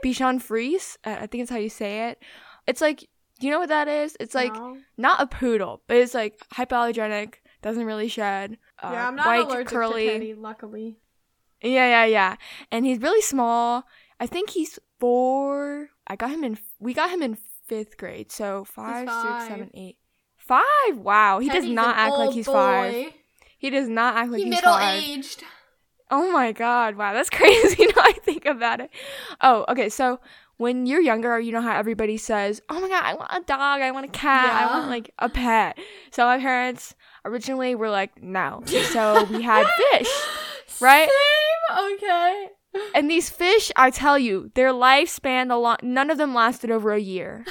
Bichon 0.05 0.41
Frise. 0.41 0.97
Uh, 1.05 1.17
I 1.21 1.27
think 1.27 1.43
it's 1.43 1.51
how 1.51 1.59
you 1.59 1.69
say 1.69 2.09
it. 2.09 2.23
It's 2.67 2.81
like, 2.81 3.01
do 3.41 3.47
you 3.47 3.53
know 3.53 3.59
what 3.59 3.69
that 3.69 3.89
is? 3.89 4.17
It's 4.21 4.35
like 4.35 4.55
No. 4.55 4.79
not 4.97 5.21
a 5.21 5.27
poodle, 5.27 5.83
but 5.87 5.99
it's 5.99 6.15
like 6.15 6.39
hypoallergenic, 6.55 7.35
doesn't 7.63 7.85
really 7.85 8.09
shed. 8.09 8.57
Uh, 8.83 8.91
yeah, 8.93 9.09
I'm 9.09 9.17
not 9.17 9.27
white, 9.27 9.47
allergic 9.47 9.69
curly. 9.69 10.35
to 10.35 10.41
luckily. 10.41 10.99
Yeah, 11.63 11.87
yeah, 11.89 12.05
yeah. 12.05 12.37
And 12.71 12.87
he's 12.87 13.01
really 13.01 13.23
small. 13.23 13.85
I 14.19 14.27
think 14.27 14.51
he's 14.51 14.79
four. 14.99 15.91
I 16.07 16.17
got 16.17 16.31
him 16.31 16.45
in. 16.45 16.59
We 16.79 16.95
got 16.95 17.11
him 17.11 17.23
in 17.23 17.37
fifth 17.67 17.97
grade. 17.97 18.33
So 18.33 18.65
five, 18.65 19.01
six, 19.07 19.13
five. 19.13 19.49
seven, 19.49 19.71
eight. 19.75 19.97
Five. 20.39 20.97
Wow. 20.97 21.39
He 21.41 21.49
does 21.49 21.67
not 21.67 21.97
act 21.97 22.15
like 22.15 22.33
he's 22.33 22.47
boy. 22.47 22.53
five. 22.53 23.13
He 23.59 23.69
does 23.69 23.89
not 23.89 24.17
act 24.17 24.31
like 24.31 24.39
He 24.39 24.45
he's 24.45 24.55
middle 24.55 24.73
five. 24.73 25.03
aged. 25.03 25.45
Oh 26.11 26.33
my 26.33 26.51
god, 26.51 26.97
wow, 26.97 27.13
that's 27.13 27.31
crazy 27.39 27.85
now 27.87 28.03
I 28.03 28.13
think 28.25 28.45
about 28.47 28.81
it. 28.81 28.91
Oh, 29.41 29.65
okay, 29.69 29.89
so 29.89 30.19
when 30.57 30.87
you're 30.87 31.01
younger, 31.01 31.39
you 31.39 31.53
know 31.53 31.61
how 31.61 31.77
everybody 31.77 32.17
says, 32.17 32.61
Oh 32.69 32.81
my 32.81 32.89
god, 32.89 33.05
I 33.05 33.15
want 33.15 33.31
a 33.33 33.41
dog, 33.47 33.81
I 33.81 33.91
want 33.93 34.07
a 34.07 34.09
cat, 34.09 34.53
I 34.53 34.77
want 34.77 34.91
like 34.91 35.13
a 35.19 35.29
pet. 35.29 35.79
So 36.11 36.25
my 36.25 36.39
parents 36.39 36.95
originally 37.25 37.75
were 37.75 37.91
like, 37.91 38.23
No. 38.23 38.63
So 38.67 39.25
we 39.25 39.43
had 39.43 39.67
fish. 39.93 40.09
Right? 40.81 41.09
Same. 41.09 41.95
Okay. 41.95 42.49
And 42.95 43.11
these 43.11 43.29
fish, 43.29 43.71
I 43.77 43.91
tell 43.91 44.19
you, 44.19 44.51
their 44.55 44.73
lifespan 44.73 45.51
a 45.51 45.57
lot 45.57 45.83
none 45.83 46.09
of 46.11 46.19
them 46.19 46.35
lasted 46.35 46.71
over 46.71 46.93
a 46.93 47.01
year. 47.01 47.45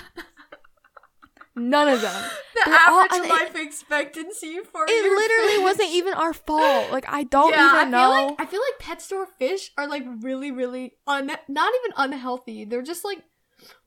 None 1.56 1.88
of 1.90 2.02
them. 2.02 2.24
The 2.60 2.72
They're 2.72 2.80
all- 2.90 3.00
average 3.06 3.22
it- 3.26 3.30
life 3.30 3.56
expectancy 3.56 4.60
for 4.70 4.84
It 4.86 5.04
literally 5.16 5.54
fish. 5.56 5.64
wasn't 5.64 5.90
even 5.92 6.14
our 6.14 6.34
fault. 6.34 6.92
Like 6.92 7.06
I 7.08 7.24
don't 7.24 7.52
yeah, 7.54 7.70
I 7.72 7.82
even 7.82 7.92
feel 7.94 8.00
know. 8.02 8.26
like 8.28 8.36
I 8.42 8.46
feel 8.46 8.60
like 8.60 8.80
pet 8.80 9.02
store 9.02 9.28
fish 9.38 9.72
are 9.78 9.88
like 9.88 10.04
really, 10.22 10.52
really 10.52 10.94
un 11.08 11.28
not 11.48 11.74
even 11.80 11.94
unhealthy. 11.96 12.66
They're 12.66 12.82
just 12.82 13.06
like 13.06 13.24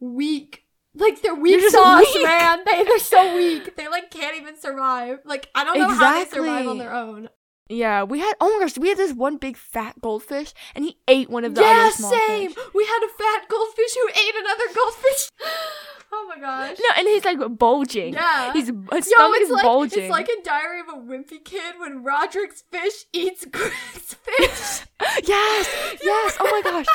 weak. 0.00 0.61
Like 0.94 1.22
they're 1.22 1.34
weak 1.34 1.60
just 1.60 1.74
sauce, 1.74 2.04
weak. 2.14 2.24
man. 2.26 2.60
They 2.66 2.84
they're 2.84 2.98
so 2.98 3.36
weak. 3.36 3.74
They 3.76 3.88
like 3.88 4.10
can't 4.10 4.36
even 4.36 4.56
survive. 4.58 5.20
Like 5.24 5.48
I 5.54 5.64
don't 5.64 5.78
know 5.78 5.88
how 5.88 6.22
they 6.24 6.28
survive 6.30 6.66
on 6.68 6.78
their 6.78 6.92
own. 6.92 7.28
Yeah, 7.68 8.02
we 8.02 8.18
had. 8.18 8.34
Oh 8.40 8.52
my 8.58 8.64
gosh, 8.64 8.76
we 8.76 8.88
had 8.88 8.98
this 8.98 9.14
one 9.14 9.38
big 9.38 9.56
fat 9.56 9.98
goldfish, 10.02 10.52
and 10.74 10.84
he 10.84 10.98
ate 11.08 11.30
one 11.30 11.44
of 11.46 11.54
the 11.54 11.62
yeah, 11.62 11.84
other 11.86 11.90
small 11.92 12.10
same. 12.10 12.50
fish. 12.50 12.64
We 12.74 12.84
had 12.84 13.00
a 13.04 13.08
fat 13.08 13.48
goldfish 13.48 13.94
who 13.94 14.08
ate 14.08 14.34
another 14.38 14.64
goldfish. 14.74 15.28
oh 16.12 16.26
my 16.28 16.38
gosh. 16.38 16.76
No, 16.78 16.88
and 16.98 17.08
he's 17.08 17.24
like 17.24 17.38
bulging. 17.58 18.12
Yeah. 18.12 18.52
he's 18.52 18.66
his 18.66 18.74
Yo, 18.74 19.00
stomach 19.00 19.36
it's 19.38 19.46
is 19.48 19.50
like 19.54 19.62
bulging. 19.62 20.02
it's 20.04 20.10
like 20.10 20.28
a 20.28 20.42
Diary 20.44 20.80
of 20.80 20.88
a 20.88 20.98
Wimpy 20.98 21.42
Kid 21.42 21.76
when 21.78 22.04
Rodrick's 22.04 22.62
fish 22.70 23.06
eats 23.14 23.46
Greg's 23.50 24.14
fish. 24.14 24.86
yes, 25.24 25.96
yes. 26.02 26.36
Oh 26.40 26.48
my 26.50 26.60
gosh. 26.70 26.86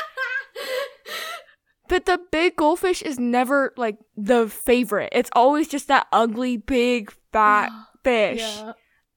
But 1.88 2.06
the 2.06 2.20
big 2.32 2.56
goldfish 2.56 3.01
is 3.01 3.20
never 3.20 3.74
like 3.77 3.98
the 4.15 4.48
favorite. 4.50 5.10
It's 5.12 5.29
always 5.34 5.67
just 5.67 5.88
that 5.88 6.08
ugly 6.12 6.58
big 6.58 7.13
fat 7.32 7.72
fish. 8.03 8.39
yeah. 8.39 8.74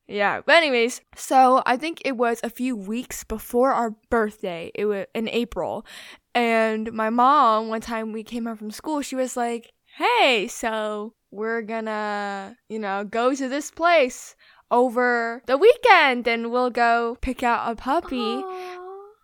Yeah, 0.09 0.41
but 0.45 0.57
anyways, 0.57 1.01
so 1.15 1.63
I 1.67 1.77
think 1.77 2.03
it 2.05 2.17
was 2.17 2.41
a 2.43 2.51
few 2.51 2.75
weeks 2.75 3.23
before 3.23 3.71
our 3.71 3.95
birthday. 4.11 4.73
It 4.75 4.87
was 4.87 5.07
in 5.15 5.29
April. 5.29 5.87
And 6.35 6.93
my 6.93 7.11
mom, 7.11 7.69
one 7.69 7.81
time 7.81 8.11
we 8.11 8.25
came 8.25 8.47
home 8.47 8.57
from 8.57 8.73
school, 8.73 9.03
she 9.03 9.15
was 9.15 9.37
like, 9.37 9.71
"Hey, 9.99 10.49
so 10.49 11.15
we're 11.31 11.63
gonna, 11.63 12.57
you 12.69 12.81
know, 12.81 13.05
go 13.05 13.37
to 13.37 13.49
this 13.49 13.71
place 13.71 14.35
over 14.73 15.43
the 15.47 15.57
weekend 15.57 16.27
and 16.27 16.51
we'll 16.51 16.71
go 16.71 17.17
pick 17.21 17.45
out 17.45 17.71
a 17.71 17.77
puppy." 17.77 18.43
Aw. 18.43 18.80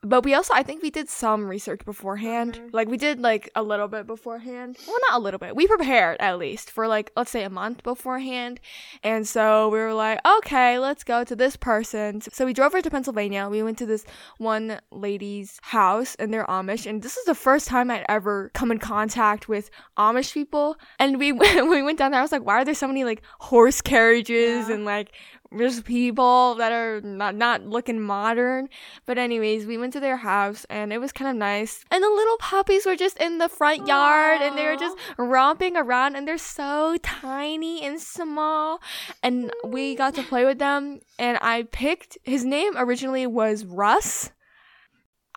But 0.09 0.25
we 0.25 0.35
also, 0.35 0.55
I 0.55 0.63
think 0.63 0.83
we 0.83 0.91
did 0.91 1.09
some 1.09 1.47
research 1.49 1.81
beforehand. 1.85 2.55
Mhm. 2.63 2.73
Like 2.73 2.89
we 2.89 2.97
did 2.97 3.19
like 3.21 3.51
a 3.55 3.63
little 3.63 3.89
bit 3.89 4.07
beforehand. 4.07 4.77
Well, 4.87 4.97
not 5.11 5.19
a 5.19 5.23
little 5.23 5.39
bit. 5.39 5.57
We 5.57 5.67
prepared 5.67 6.17
at 6.21 6.39
least 6.39 6.71
for 6.71 6.87
like 6.87 7.11
let's 7.17 7.31
say 7.31 7.43
a 7.43 7.51
month 7.51 7.83
beforehand. 7.83 8.61
And 9.03 9.27
so 9.27 9.69
we 9.69 9.79
were 9.79 9.95
like, 9.95 10.21
okay, 10.39 10.79
let's 10.79 11.03
go 11.05 11.25
to 11.25 11.35
this 11.35 11.57
person. 11.57 12.21
So 12.21 12.47
we 12.47 12.53
drove 12.53 12.67
over 12.75 12.83
to 12.83 12.91
Pennsylvania. 12.91 13.49
We 13.49 13.63
went 13.63 13.79
to 13.79 13.87
this 13.87 14.05
one 14.39 14.81
lady's 14.91 15.59
house, 15.63 16.15
and 16.17 16.33
they're 16.33 16.47
Amish. 16.47 16.87
And 16.89 17.03
this 17.03 17.17
is 17.17 17.25
the 17.25 17.35
first 17.35 17.67
time 17.69 17.91
I'd 17.91 18.05
ever 18.09 18.51
come 18.55 18.71
in 18.71 18.79
contact 18.79 19.49
with 19.49 19.71
Amish 19.99 20.33
people. 20.35 20.77
And 20.99 21.19
we 21.19 21.33
we 21.73 21.83
went 21.83 21.99
down 21.99 22.11
there. 22.13 22.21
I 22.21 22.23
was 22.23 22.33
like, 22.33 22.45
why 22.45 22.55
are 22.61 22.65
there 22.65 22.75
so 22.75 22.87
many 22.89 23.05
like 23.05 23.23
horse 23.41 23.81
carriages 23.81 24.69
Yeah. 24.69 24.75
and 24.75 24.85
like 24.85 25.13
there's 25.51 25.81
people 25.83 26.55
that 26.57 26.73
are 26.73 27.01
not 27.01 27.35
not 27.35 27.67
looking 27.67 28.01
modern. 28.01 28.69
But 29.05 29.19
anyways, 29.19 29.67
we 29.67 29.79
went 29.79 29.93
to 29.95 30.01
their 30.01 30.19
house 30.19 30.67
and 30.69 30.93
it 30.93 30.99
was 30.99 31.13
kind 31.13 31.31
of 31.31 31.37
nice. 31.37 31.85
And 31.91 32.03
the 32.03 32.09
little 32.09 32.37
puppies 32.39 32.87
were 32.87 32.97
just 32.97 33.19
in 33.19 33.39
the 33.39 33.49
front 33.49 33.87
yard 33.87 34.41
and 34.43 34.57
they 34.57 34.67
were 34.67 34.77
just 34.77 34.97
romping 35.19 35.77
around 35.77 36.17
and 36.17 36.27
they're 36.27 36.39
so 36.39 36.97
tiny 37.03 37.83
and 37.83 38.01
small. 38.01 38.81
And 39.23 39.53
we 39.65 39.95
got 39.95 40.15
to 40.15 40.23
play 40.23 40.45
with 40.45 40.59
them 40.59 41.01
and 41.19 41.39
I 41.41 41.65
picked 41.65 42.19
his 42.25 42.45
name 42.45 42.75
originally 42.77 43.27
was 43.27 43.65
Russ. 43.65 44.31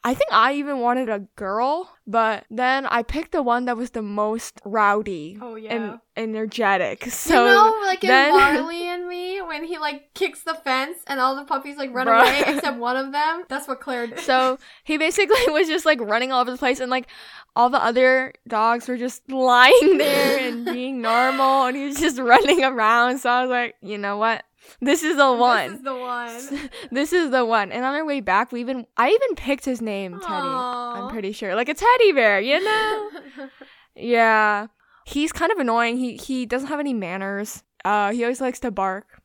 I 0.04 0.14
think 0.14 0.32
I 0.32 0.54
even 0.54 0.80
wanted 0.80 1.10
a 1.10 1.20
girl, 1.36 1.94
but 2.08 2.46
then 2.50 2.86
I 2.86 3.04
picked 3.04 3.34
the 3.34 3.44
one 3.44 3.66
that 3.66 3.76
was 3.76 3.92
the 3.92 4.02
most 4.02 4.62
rowdy 4.64 5.38
Oh 5.42 5.56
yeah. 5.56 5.74
and 5.74 6.00
energetic. 6.16 7.06
So 7.12 7.46
you 7.46 7.54
know, 7.54 7.80
like 7.86 8.04
in 8.04 8.08
then- 8.08 8.32
Marley 8.38 8.88
and 8.88 9.08
Me, 9.08 9.42
when 9.42 9.66
he 9.66 9.78
like 9.78 10.14
kicks 10.14 10.44
the 10.44 10.54
fence 10.54 11.00
and 11.08 11.20
all 11.20 11.36
the 11.36 11.44
puppies 11.44 11.76
like 11.78 11.94
run 11.94 12.08
Bruh. 12.08 12.22
away 12.22 12.44
except 12.56 12.78
one 12.78 12.96
of 12.96 13.12
them. 13.12 13.44
That's 13.50 13.68
what 13.68 13.82
Claire 13.82 14.08
did. 14.08 14.20
So 14.20 14.58
he 14.86 14.98
basically 14.98 15.42
was 15.48 15.68
just 15.68 15.86
like 15.86 16.00
running 16.00 16.32
all 16.32 16.42
over 16.42 16.52
the 16.52 16.58
place, 16.58 16.80
and 16.80 16.90
like 16.90 17.08
all 17.56 17.70
the 17.70 17.84
other 17.84 18.34
dogs 18.48 18.88
were 18.88 18.98
just 18.98 19.30
lying 19.30 19.98
there 19.98 20.40
and 20.40 20.64
being 20.66 21.02
normal, 21.02 21.66
and 21.66 21.76
he 21.76 21.86
was 21.86 22.00
just 22.00 22.18
running 22.34 22.64
around. 22.64 23.18
So 23.20 23.30
I 23.30 23.42
was 23.42 23.50
like, 23.50 23.76
you 23.82 23.98
know 23.98 24.18
what? 24.18 24.44
This 24.82 25.04
is 25.04 25.18
the 25.18 25.32
one. 25.34 25.70
This 25.70 25.78
is 25.80 25.84
the 25.84 25.96
one. 25.96 26.70
This 26.92 27.14
is 27.14 27.32
the 27.32 27.46
one. 27.46 27.72
And 27.72 27.84
on 27.86 27.96
our 27.96 28.06
way 28.06 28.22
back, 28.22 28.52
we 28.52 28.62
even 28.62 28.86
I 28.98 29.10
even 29.10 29.36
picked 29.36 29.66
his 29.66 29.82
name 29.82 30.14
Teddy. 30.20 30.34
I'm 30.34 31.10
pretty 31.10 31.32
sure, 31.32 31.56
like 31.56 31.70
a 31.70 31.74
teddy 31.74 32.12
bear, 32.14 32.40
you 32.40 32.64
know? 32.64 33.10
yeah. 33.96 34.68
He's 35.06 35.32
kind 35.32 35.52
of 35.52 35.58
annoying. 35.58 35.98
He 35.98 36.18
he 36.18 36.46
doesn't 36.46 36.68
have 36.68 36.80
any 36.80 36.94
manners. 36.94 37.64
Uh, 37.84 38.12
he 38.12 38.24
always 38.24 38.42
likes 38.42 38.60
to 38.62 38.72
bark. 38.72 39.22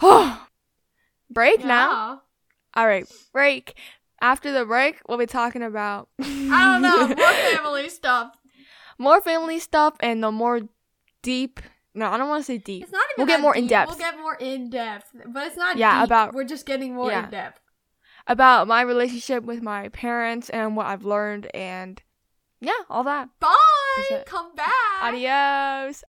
break 1.30 1.64
now. 1.64 2.22
All 2.74 2.86
right, 2.86 3.06
break. 3.32 3.74
After 4.20 4.50
the 4.50 4.64
break, 4.64 5.00
we'll 5.08 5.18
be 5.18 5.26
talking 5.26 5.62
about 5.62 6.08
I 6.20 6.80
don't 6.80 6.82
know. 6.82 7.06
More 7.08 7.16
family 7.56 7.88
stuff. 7.88 8.34
more 8.98 9.20
family 9.20 9.58
stuff 9.60 9.94
and 10.00 10.22
the 10.22 10.32
more 10.32 10.62
deep. 11.22 11.60
No, 11.98 12.10
I 12.10 12.16
don't 12.16 12.28
want 12.28 12.40
to 12.40 12.44
say 12.46 12.58
deep. 12.58 12.82
It's 12.84 12.92
not 12.92 13.02
even. 13.12 13.14
We'll 13.18 13.26
get 13.26 13.40
more 13.40 13.56
in 13.56 13.66
depth. 13.66 13.88
We'll 13.90 13.98
get 13.98 14.16
more 14.18 14.36
in 14.36 14.70
depth, 14.70 15.10
but 15.26 15.46
it's 15.46 15.56
not. 15.56 15.76
Yeah, 15.76 16.00
deep. 16.00 16.06
about- 16.06 16.34
We're 16.34 16.44
just 16.44 16.64
getting 16.66 16.94
more 16.94 17.10
yeah. 17.10 17.24
in 17.24 17.30
depth. 17.30 17.60
About 18.26 18.68
my 18.68 18.82
relationship 18.82 19.44
with 19.44 19.62
my 19.62 19.88
parents 19.88 20.50
and 20.50 20.76
what 20.76 20.86
I've 20.86 21.04
learned 21.04 21.48
and 21.54 22.00
yeah, 22.60 22.72
all 22.90 23.04
that. 23.04 23.28
Bye. 23.40 24.22
Come 24.26 24.54
back. 24.54 24.74
Adios. 25.02 26.04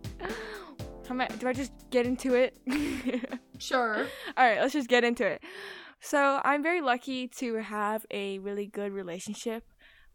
How 1.08 1.14
am 1.14 1.22
I, 1.22 1.28
do 1.28 1.48
I 1.48 1.54
just 1.54 1.72
get 1.90 2.06
into 2.06 2.34
it? 2.36 2.58
Sure. 3.60 4.06
All 4.38 4.46
right, 4.48 4.62
let's 4.62 4.74
just 4.74 4.88
get 4.88 5.04
into 5.04 5.26
it. 5.26 5.42
So, 6.00 6.40
I'm 6.44 6.62
very 6.62 6.80
lucky 6.80 7.28
to 7.40 7.56
have 7.56 8.06
a 8.12 8.38
really 8.38 8.68
good 8.68 8.92
relationship 8.92 9.64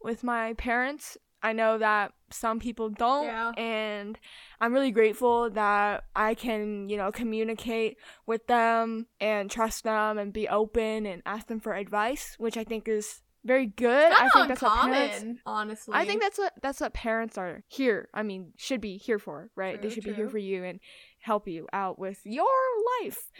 with 0.01 0.23
my 0.23 0.53
parents. 0.53 1.17
I 1.41 1.51
know 1.51 1.77
that 1.77 2.13
some 2.31 2.61
people 2.61 2.89
don't, 2.89 3.25
Yeah. 3.25 3.51
and 3.57 4.17
I'm 4.61 4.71
really 4.73 4.91
grateful 4.91 5.49
that 5.49 6.05
I 6.15 6.35
can, 6.35 6.87
you 6.87 6.95
know, 6.95 7.11
communicate 7.11 7.97
with 8.25 8.47
them 8.47 9.07
and 9.19 9.51
trust 9.51 9.83
them 9.83 10.17
and 10.17 10.31
be 10.31 10.47
open 10.47 11.05
and 11.05 11.21
ask 11.25 11.47
them 11.47 11.59
for 11.59 11.73
advice, 11.73 12.35
which 12.37 12.55
I 12.55 12.63
think 12.63 12.87
is 12.87 13.21
very 13.45 13.67
good. 13.67 14.11
I 14.11 14.29
think 14.29 14.47
that's 14.47 14.61
what 14.61 14.73
parents 14.73 15.17
uncommon, 15.17 15.39
honestly. 15.45 15.93
I 15.95 16.05
think 16.05 16.21
that's 16.21 16.37
what 16.37 16.53
that's 16.61 16.79
what 16.81 16.93
parents 16.93 17.37
are 17.37 17.63
here. 17.67 18.09
I 18.13 18.23
mean, 18.23 18.53
should 18.57 18.81
be 18.81 18.97
here 18.97 19.19
for, 19.19 19.49
right? 19.55 19.81
they 19.81 19.87
True, 19.89 19.95
should 19.95 20.03
be 20.03 20.13
here 20.13 20.29
for 20.29 20.37
you 20.37 20.63
and 20.63 20.79
help 21.21 21.47
you 21.47 21.67
out 21.73 21.99
with 21.99 22.19
your 22.25 22.47
life. 23.01 23.31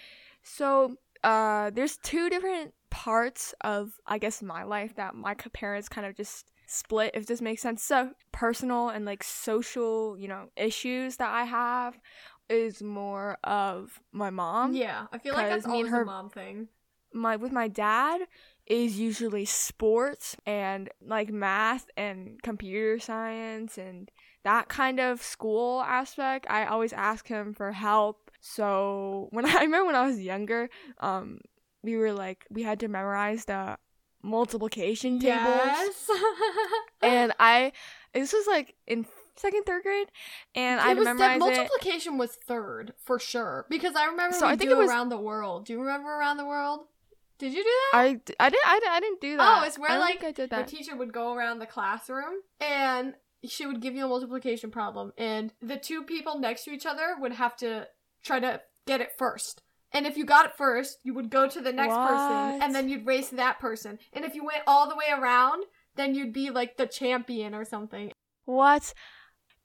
So, 0.43 0.95
uh 1.23 1.69
there's 1.69 1.97
two 1.97 2.29
different 2.29 2.73
parts 2.89 3.53
of 3.61 3.93
I 4.05 4.17
guess 4.17 4.41
my 4.41 4.63
life 4.63 4.95
that 4.95 5.15
my 5.15 5.33
parents 5.35 5.87
kind 5.89 6.05
of 6.05 6.15
just 6.15 6.51
split 6.67 7.11
if 7.13 7.25
this 7.27 7.41
makes 7.41 7.61
sense. 7.61 7.81
So, 7.83 8.11
personal 8.31 8.89
and 8.89 9.05
like 9.05 9.23
social, 9.23 10.17
you 10.17 10.27
know, 10.27 10.49
issues 10.57 11.17
that 11.17 11.29
I 11.33 11.45
have 11.45 11.97
is 12.49 12.83
more 12.83 13.37
of 13.45 14.01
my 14.11 14.29
mom 14.29 14.75
yeah, 14.75 15.07
I 15.13 15.17
feel 15.17 15.33
like 15.33 15.47
that's 15.49 15.63
'cause 15.63 15.71
me 15.71 15.79
and 15.79 15.87
always 15.87 15.91
her- 15.91 16.01
a 16.03 16.05
mom 16.05 16.29
thing. 16.29 16.67
my 17.13 17.35
with 17.37 17.51
my 17.51 17.67
dad 17.69 18.21
is 18.67 18.97
usually 18.99 19.45
sports 19.45 20.35
and 20.45 20.89
like 21.05 21.29
math 21.31 21.87
and 21.97 22.41
computer 22.43 22.97
science 22.99 23.77
and 23.77 24.09
that 24.43 24.67
kind 24.69 24.99
of 24.99 25.21
school 25.21 25.81
aspect. 25.81 26.45
I 26.49 26.65
always 26.65 26.93
ask 26.93 27.27
him 27.27 27.53
for 27.53 27.71
help. 27.71 28.31
So 28.39 29.27
when 29.31 29.45
I 29.57 29.61
remember 29.63 29.85
when 29.87 29.95
I 29.95 30.05
was 30.07 30.19
younger, 30.19 30.69
um, 30.99 31.39
we 31.83 31.97
were 31.97 32.13
like 32.13 32.45
we 32.49 32.63
had 32.63 32.79
to 32.81 32.87
memorize 32.87 33.45
the 33.45 33.77
multiplication 34.25 35.19
tables, 35.19 35.43
Yes. 35.45 36.09
and 37.01 37.33
I 37.39 37.73
this 38.13 38.31
was 38.31 38.47
like 38.47 38.75
in 38.87 39.05
second 39.35 39.63
third 39.65 39.83
grade, 39.83 40.07
and 40.55 40.79
I 40.79 40.91
it 40.91 40.97
was 40.97 41.05
memorized 41.05 41.41
that 41.41 41.51
it. 41.51 41.57
multiplication 41.57 42.17
was 42.17 42.31
third 42.35 42.93
for 43.03 43.19
sure 43.19 43.65
because 43.69 43.95
I 43.95 44.05
remember 44.05 44.37
So 44.37 44.45
we 44.47 44.53
I 44.53 44.55
think 44.55 44.69
do 44.69 44.77
it 44.77 44.79
was- 44.79 44.89
around 44.89 45.09
the 45.09 45.17
world. 45.19 45.65
Do 45.65 45.73
you 45.73 45.81
remember 45.81 46.09
around 46.09 46.37
the 46.37 46.45
world? 46.45 46.81
Did 47.43 47.51
you 47.53 47.63
do 47.63 47.69
that? 47.91 47.91
I, 47.93 48.03
I 48.05 48.09
didn't 48.15 48.37
I, 48.39 48.49
didn't- 48.79 48.91
I 48.93 48.99
didn't 49.01 49.19
do 49.21 49.35
that. 49.35 49.61
Oh, 49.61 49.65
it's 49.65 49.77
where, 49.77 49.91
I 49.91 49.97
like, 49.97 50.23
I 50.23 50.31
did 50.31 50.49
the 50.49 50.63
teacher 50.63 50.95
would 50.95 51.11
go 51.11 51.33
around 51.33 51.59
the 51.59 51.65
classroom 51.65 52.35
and 52.61 53.15
she 53.45 53.65
would 53.65 53.81
give 53.81 53.95
you 53.95 54.05
a 54.05 54.07
multiplication 54.07 54.71
problem 54.71 55.11
and 55.17 55.51
the 55.61 55.75
two 55.75 56.03
people 56.03 56.39
next 56.39 56.63
to 56.63 56.71
each 56.71 56.85
other 56.85 57.15
would 57.19 57.33
have 57.33 57.57
to 57.57 57.87
try 58.23 58.39
to 58.39 58.61
get 58.87 59.01
it 59.01 59.11
first. 59.17 59.61
And 59.91 60.07
if 60.07 60.15
you 60.15 60.23
got 60.23 60.45
it 60.45 60.53
first, 60.55 60.99
you 61.03 61.13
would 61.15 61.29
go 61.29 61.49
to 61.49 61.59
the 61.59 61.73
next 61.73 61.93
person 61.93 62.61
and 62.61 62.73
then 62.73 62.87
you'd 62.87 63.05
race 63.05 63.27
that 63.31 63.59
person. 63.59 63.99
And 64.13 64.23
if 64.23 64.35
you 64.35 64.45
went 64.45 64.63
all 64.65 64.87
the 64.87 64.95
way 64.95 65.11
around, 65.11 65.65
then 65.97 66.15
you'd 66.15 66.31
be 66.31 66.49
like 66.49 66.77
the 66.77 66.87
champion 66.87 67.53
or 67.53 67.65
something. 67.65 68.13
What? 68.45 68.93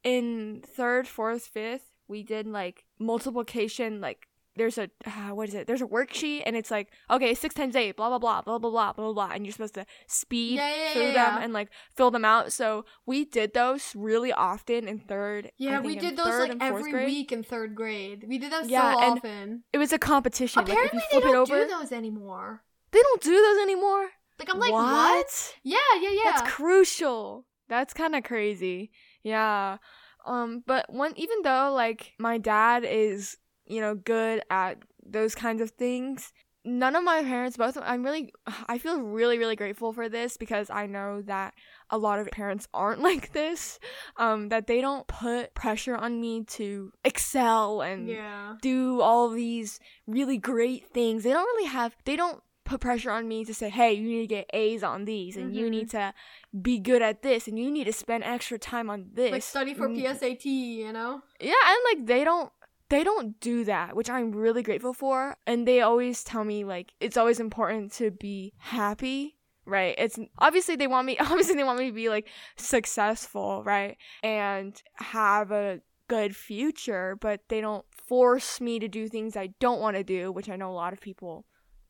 In 0.02 0.64
third, 0.66 1.06
fourth, 1.06 1.44
fifth, 1.46 1.92
we 2.08 2.24
did 2.24 2.48
like 2.48 2.84
multiplication. 2.98 4.00
Like 4.00 4.26
there's 4.58 4.76
a 4.78 4.90
uh, 5.06 5.30
what 5.34 5.48
is 5.48 5.54
it? 5.54 5.66
There's 5.66 5.80
a 5.80 5.86
worksheet, 5.86 6.42
and 6.44 6.54
it's 6.56 6.70
like 6.70 6.88
okay, 7.10 7.34
six 7.34 7.54
times 7.54 7.74
eight, 7.76 7.96
blah 7.96 8.08
blah 8.10 8.18
blah 8.18 8.42
blah 8.42 8.58
blah 8.58 8.70
blah 8.70 8.92
blah 8.92 9.12
blah, 9.12 9.30
and 9.32 9.46
you're 9.46 9.52
supposed 9.52 9.74
to 9.74 9.86
speed 10.06 10.56
Yeah, 10.56 10.74
yeah, 10.74 10.92
through 10.92 11.02
yeah, 11.12 11.12
them 11.34 11.42
and 11.42 11.52
like 11.52 11.68
fill 11.96 12.10
them 12.10 12.24
out. 12.24 12.52
So 12.52 12.84
we 13.06 13.24
did 13.24 13.54
those 13.54 13.92
really 13.96 14.32
often 14.32 14.86
in 14.88 14.98
third. 14.98 15.50
Yeah, 15.56 15.80
we 15.80 15.96
did 15.96 16.16
those 16.16 16.48
like 16.48 16.58
every 16.60 16.90
grade. 16.90 17.06
week 17.06 17.32
in 17.32 17.42
third 17.42 17.74
grade. 17.74 18.24
We 18.28 18.38
did 18.38 18.52
those 18.52 18.68
Yeah, 18.68 18.92
so 18.92 19.00
and 19.00 19.18
often. 19.18 19.62
It 19.72 19.78
was 19.78 19.92
a 19.92 19.98
competition. 19.98 20.60
like, 20.62 20.68
Apparently, 20.72 21.00
if 21.00 21.12
you 21.14 21.20
they 21.20 21.26
don't 21.26 21.36
over, 21.36 21.64
do 21.64 21.68
those 21.68 21.92
anymore. 21.92 22.62
they 22.90 23.00
don't 23.00 23.22
do 23.22 23.30
those 23.34 23.62
anymore. 23.62 24.08
Like 24.38 24.50
I'm 24.52 24.58
like, 24.60 24.72
what? 24.72 25.54
Yeah, 25.64 25.78
yeah, 26.00 26.10
yeah. 26.10 26.20
That's 26.30 26.50
crucial. 26.52 27.46
That's 27.68 27.92
kind 27.94 28.14
of 28.14 28.24
crazy. 28.24 28.90
Yeah. 29.22 29.78
Um 30.26 30.62
but 30.66 30.86
when 30.92 31.12
even 31.16 31.42
though 31.42 31.72
like 31.74 32.12
my 32.18 32.38
dad 32.38 32.84
is, 32.84 33.36
you 33.68 33.80
know, 33.80 33.94
good 33.94 34.42
at 34.50 34.78
those 35.04 35.34
kinds 35.34 35.60
of 35.62 35.70
things, 35.70 36.32
none 36.64 36.94
of 36.96 37.02
my 37.04 37.22
parents 37.22 37.56
both 37.56 37.78
I'm 37.80 38.02
really 38.04 38.32
I 38.68 38.76
feel 38.78 39.00
really 39.00 39.38
really 39.38 39.56
grateful 39.56 39.92
for 39.92 40.08
this 40.08 40.36
because 40.36 40.68
I 40.68 40.86
know 40.86 41.22
that 41.22 41.54
a 41.88 41.96
lot 41.96 42.18
of 42.18 42.28
parents 42.30 42.68
aren't 42.74 43.00
like 43.10 43.32
this. 43.32 43.78
Um 44.16 44.48
that 44.50 44.66
they 44.66 44.80
don't 44.80 45.06
put 45.06 45.54
pressure 45.54 45.96
on 45.96 46.20
me 46.20 46.44
to 46.58 46.92
excel 47.04 47.80
and 47.80 48.08
yeah. 48.08 48.56
do 48.60 49.00
all 49.00 49.30
these 49.30 49.80
really 50.06 50.36
great 50.36 50.88
things. 50.88 51.22
They 51.22 51.30
don't 51.32 51.46
really 51.56 51.68
have 51.68 51.96
they 52.04 52.16
don't 52.16 52.42
put 52.64 52.80
pressure 52.82 53.10
on 53.10 53.26
me 53.26 53.46
to 53.46 53.54
say, 53.54 53.70
"Hey, 53.70 53.94
you 53.94 54.06
need 54.06 54.20
to 54.20 54.26
get 54.26 54.50
A's 54.52 54.82
on 54.82 55.06
these 55.06 55.38
and 55.38 55.54
you 55.56 55.66
Mhm. 55.66 55.70
need 55.70 55.90
to 55.90 56.12
be 56.60 56.78
good 56.78 57.00
at 57.00 57.22
this 57.22 57.48
and 57.48 57.58
you 57.58 57.70
need 57.70 57.84
to 57.84 57.94
spend 57.94 58.24
extra 58.24 58.58
time 58.58 58.90
on 58.90 59.08
this." 59.14 59.32
Like 59.32 59.42
study 59.42 59.72
for 59.72 59.88
Mm, 59.88 59.96
PSAT, 59.96 60.44
you 60.84 60.92
know? 60.92 61.22
Yeah, 61.40 61.54
and 61.66 61.78
like 61.90 62.06
they 62.06 62.24
don't 62.24 62.52
they 62.88 63.04
don't 63.04 63.38
do 63.40 63.64
that, 63.64 63.94
which 63.94 64.08
I'm 64.08 64.32
really 64.32 64.62
grateful 64.62 64.94
for. 64.94 65.36
And 65.46 65.66
they 65.66 65.80
always 65.80 66.24
tell 66.24 66.44
me 66.44 66.64
like 66.64 66.92
it's 67.00 67.16
always 67.16 67.40
important 67.40 67.92
to 67.94 68.10
be 68.10 68.52
happy, 68.58 69.36
right? 69.66 69.94
It's 69.98 70.18
obviously 70.38 70.76
they 70.76 70.86
want 70.86 71.06
me 71.06 71.16
obviously 71.20 71.54
they 71.54 71.64
want 71.64 71.78
me 71.78 71.88
to 71.88 71.94
be 71.94 72.08
like 72.08 72.28
successful, 72.56 73.62
right? 73.64 73.96
And 74.22 74.80
have 74.94 75.50
a 75.50 75.80
good 76.08 76.34
future, 76.34 77.16
but 77.20 77.40
they 77.48 77.60
don't 77.60 77.84
force 77.92 78.60
me 78.60 78.78
to 78.78 78.88
do 78.88 79.08
things 79.08 79.36
I 79.36 79.48
don't 79.60 79.80
want 79.80 79.96
to 79.96 80.04
do, 80.04 80.32
which 80.32 80.48
I 80.48 80.56
know 80.56 80.70
a 80.70 80.72
lot 80.72 80.92
of 80.92 81.00
people 81.00 81.44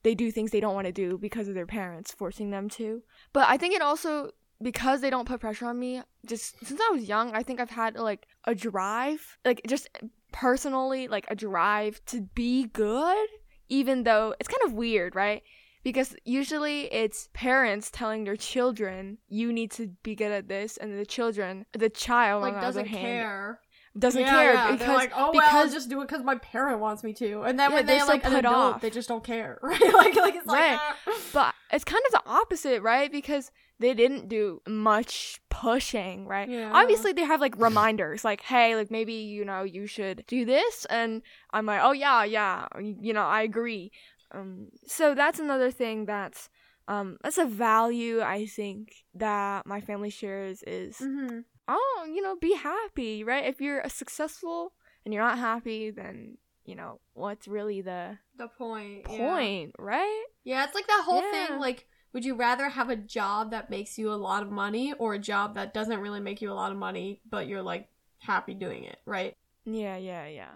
they 0.05 0.15
do 0.15 0.31
things 0.31 0.51
they 0.51 0.61
don't 0.61 0.75
want 0.75 0.87
to 0.87 0.93
do 0.93 1.19
because 1.19 1.49
of 1.49 1.55
their 1.55 1.67
parents 1.67 2.13
forcing 2.13 2.51
them 2.51 2.69
to. 2.69 3.03
But 3.33 3.49
I 3.49 3.57
think 3.57 3.75
it 3.75 3.83
also 3.83 4.31
because 4.61 5.01
they 5.01 5.11
don't 5.11 5.29
put 5.29 5.41
pressure 5.41 5.67
on 5.67 5.79
me, 5.79 6.03
just 6.27 6.57
since 6.65 6.81
I 6.81 6.93
was 6.93 7.09
young, 7.09 7.35
I 7.35 7.43
think 7.43 7.61
I've 7.61 7.71
had 7.71 7.97
like 7.97 8.27
a 8.45 8.55
drive, 8.55 9.39
like 9.45 9.61
just 9.67 9.89
personally, 10.33 11.09
like 11.09 11.27
a 11.29 11.35
drive 11.37 12.01
to 12.07 12.23
be 12.35 12.65
good, 12.67 13.29
even 13.69 14.05
though 14.05 14.35
it's 14.41 14.49
kind 14.49 14.63
of 14.71 14.73
weird, 14.75 15.15
right? 15.15 15.43
Because 15.85 16.15
usually 16.25 16.93
it's 16.93 17.29
parents 17.33 17.91
telling 17.91 18.25
their 18.25 18.37
children, 18.37 19.19
you 19.29 19.53
need 19.53 19.71
to 19.73 19.89
be 20.03 20.15
good 20.15 20.33
at 20.33 20.49
this, 20.49 20.77
and 20.77 20.99
the 20.99 21.07
children, 21.07 21.67
the 21.73 21.89
child, 21.89 22.43
Like 22.43 22.55
on 22.55 22.61
the 22.61 22.67
other 22.67 22.81
doesn't 22.83 22.87
hand, 22.89 23.03
care. 23.03 23.61
doesn't 23.99 24.21
yeah, 24.21 24.31
care 24.31 24.55
yeah. 24.55 24.73
because 24.73 24.87
They're 24.87 24.97
like, 24.97 25.13
oh 25.15 25.31
well, 25.33 25.43
I'll 25.45 25.65
because 25.65 25.73
just 25.73 25.89
do 25.89 26.01
it 26.03 26.09
because 26.09 26.25
my 26.25 26.35
parent 26.37 26.81
wants 26.81 27.03
me 27.05 27.13
to. 27.15 27.43
And 27.43 27.59
then 27.59 27.71
Yeah, 27.71 27.77
when 27.77 27.87
they're 27.87 27.97
they're 27.99 28.07
so 28.07 28.13
like 28.13 28.23
put 28.25 28.33
adult, 28.35 28.75
off. 28.75 28.81
they 28.81 28.91
just 28.91 29.09
don't 29.09 29.25
care, 29.25 29.59
right? 29.63 29.81
like, 29.81 30.17
like 30.17 30.35
it's 30.35 30.47
like, 30.47 30.79
ah. 30.81 30.97
but 31.33 31.55
it's 31.73 31.85
kind 31.85 32.03
of 32.07 32.13
the 32.13 32.29
opposite, 32.31 32.83
right? 32.83 33.11
Because 33.13 33.51
they 33.79 33.95
didn't 33.95 34.29
do 34.29 34.61
much 34.67 35.41
pushing, 35.51 36.27
right? 36.27 36.49
Yeah. 36.49 36.71
Obviously, 36.73 37.13
they 37.13 37.25
have 37.25 37.41
like 37.41 37.57
reminders, 37.59 38.25
like, 38.25 38.43
hey, 38.43 38.75
like 38.77 38.91
maybe 38.91 39.15
you 39.15 39.45
know 39.45 39.63
you 39.63 39.87
should 39.87 40.25
do 40.27 40.45
this, 40.45 40.85
and 40.87 41.23
I'm 41.53 41.67
like, 41.67 41.81
oh 41.83 41.93
yeah, 41.93 42.25
yeah, 42.25 42.67
you 42.81 43.13
know, 43.13 43.23
I 43.25 43.43
agree. 43.43 43.93
Um, 44.33 44.69
so 44.87 45.15
that's 45.15 45.39
another 45.39 45.71
thing 45.71 46.05
that's 46.05 46.51
um 46.87 47.17
that's 47.23 47.39
a 47.39 47.47
value 47.47 48.21
I 48.21 48.47
think 48.47 49.05
that 49.15 49.67
my 49.67 49.81
family 49.81 50.11
shares 50.11 50.63
is 50.67 50.97
Mhm. 50.99 51.45
oh 51.67 52.07
you 52.15 52.21
know 52.23 52.37
be 52.37 52.55
happy, 52.55 53.25
right? 53.25 53.45
If 53.47 53.61
you're 53.61 53.83
successful 53.89 54.73
and 55.05 55.15
you're 55.15 55.23
not 55.23 55.39
happy, 55.39 55.91
then 55.91 56.37
you 56.65 56.75
know 56.75 57.01
what's 57.15 57.49
really 57.49 57.81
the 57.81 58.19
the 58.39 58.49
point. 58.49 59.07
yeah. 59.11 59.17
point, 59.19 59.73
right? 59.79 60.25
Yeah, 60.45 60.65
it's 60.65 60.75
like 60.75 60.87
that 60.87 61.03
whole 61.05 61.23
Yeah. 61.23 61.47
thing. 61.49 61.59
Like, 61.59 61.87
would 62.15 62.25
you 62.25 62.35
rather 62.37 62.69
have 62.71 62.89
a 62.89 62.97
job 62.97 63.51
that 63.51 63.69
makes 63.71 63.99
you 63.99 64.11
a 64.11 64.15
lot 64.17 64.43
of 64.43 64.51
money 64.51 64.95
or 64.99 65.15
a 65.15 65.19
job 65.19 65.55
that 65.57 65.75
doesn't 65.75 66.01
really 66.01 66.21
make 66.21 66.41
you 66.41 66.51
a 66.51 66.55
lot 66.55 66.73
of 66.73 66.79
money, 66.79 67.21
but 67.29 67.47
you're 67.47 67.63
like 67.63 67.89
happy 68.21 68.55
doing 68.55 68.85
it, 68.85 68.99
right? 69.05 69.37
Yeah, 69.67 69.97
yeah, 69.99 70.27
yeah. 70.27 70.51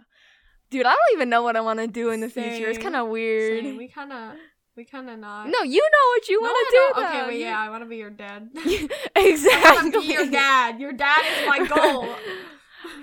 Dude, 0.70 0.86
I 0.86 0.90
don't 0.90 1.12
even 1.14 1.28
know 1.28 1.42
what 1.42 1.54
I 1.56 1.60
want 1.60 1.80
to 1.80 1.86
do 1.86 2.08
in 2.10 2.20
the 2.20 2.30
future. 2.30 2.68
It's 2.70 2.78
kind 2.78 2.96
of 2.96 3.08
weird. 3.08 3.62
Same. 3.64 3.76
We 3.76 3.88
kind 3.88 4.10
of, 4.10 4.36
we 4.74 4.86
kind 4.86 5.10
of 5.10 5.18
not. 5.18 5.48
No, 5.48 5.60
you 5.62 5.82
know 5.82 6.08
what 6.14 6.28
you 6.30 6.40
No, 6.40 6.48
want 6.48 6.68
to 6.68 6.76
do. 6.76 7.02
Okay, 7.04 7.20
though. 7.20 7.26
wait, 7.28 7.38
You- 7.40 7.44
yeah, 7.46 7.60
I 7.60 7.68
want 7.68 7.82
to 7.82 7.88
be 7.88 7.98
your 7.98 8.08
dad. 8.10 8.48
exactly. 8.54 9.50
I 9.68 9.72
want 9.74 9.92
to 9.92 10.00
be 10.00 10.06
your 10.06 10.30
dad. 10.30 10.80
Your 10.80 10.92
dad 10.92 11.20
is 11.42 11.46
my 11.46 11.66
goal. 11.66 12.08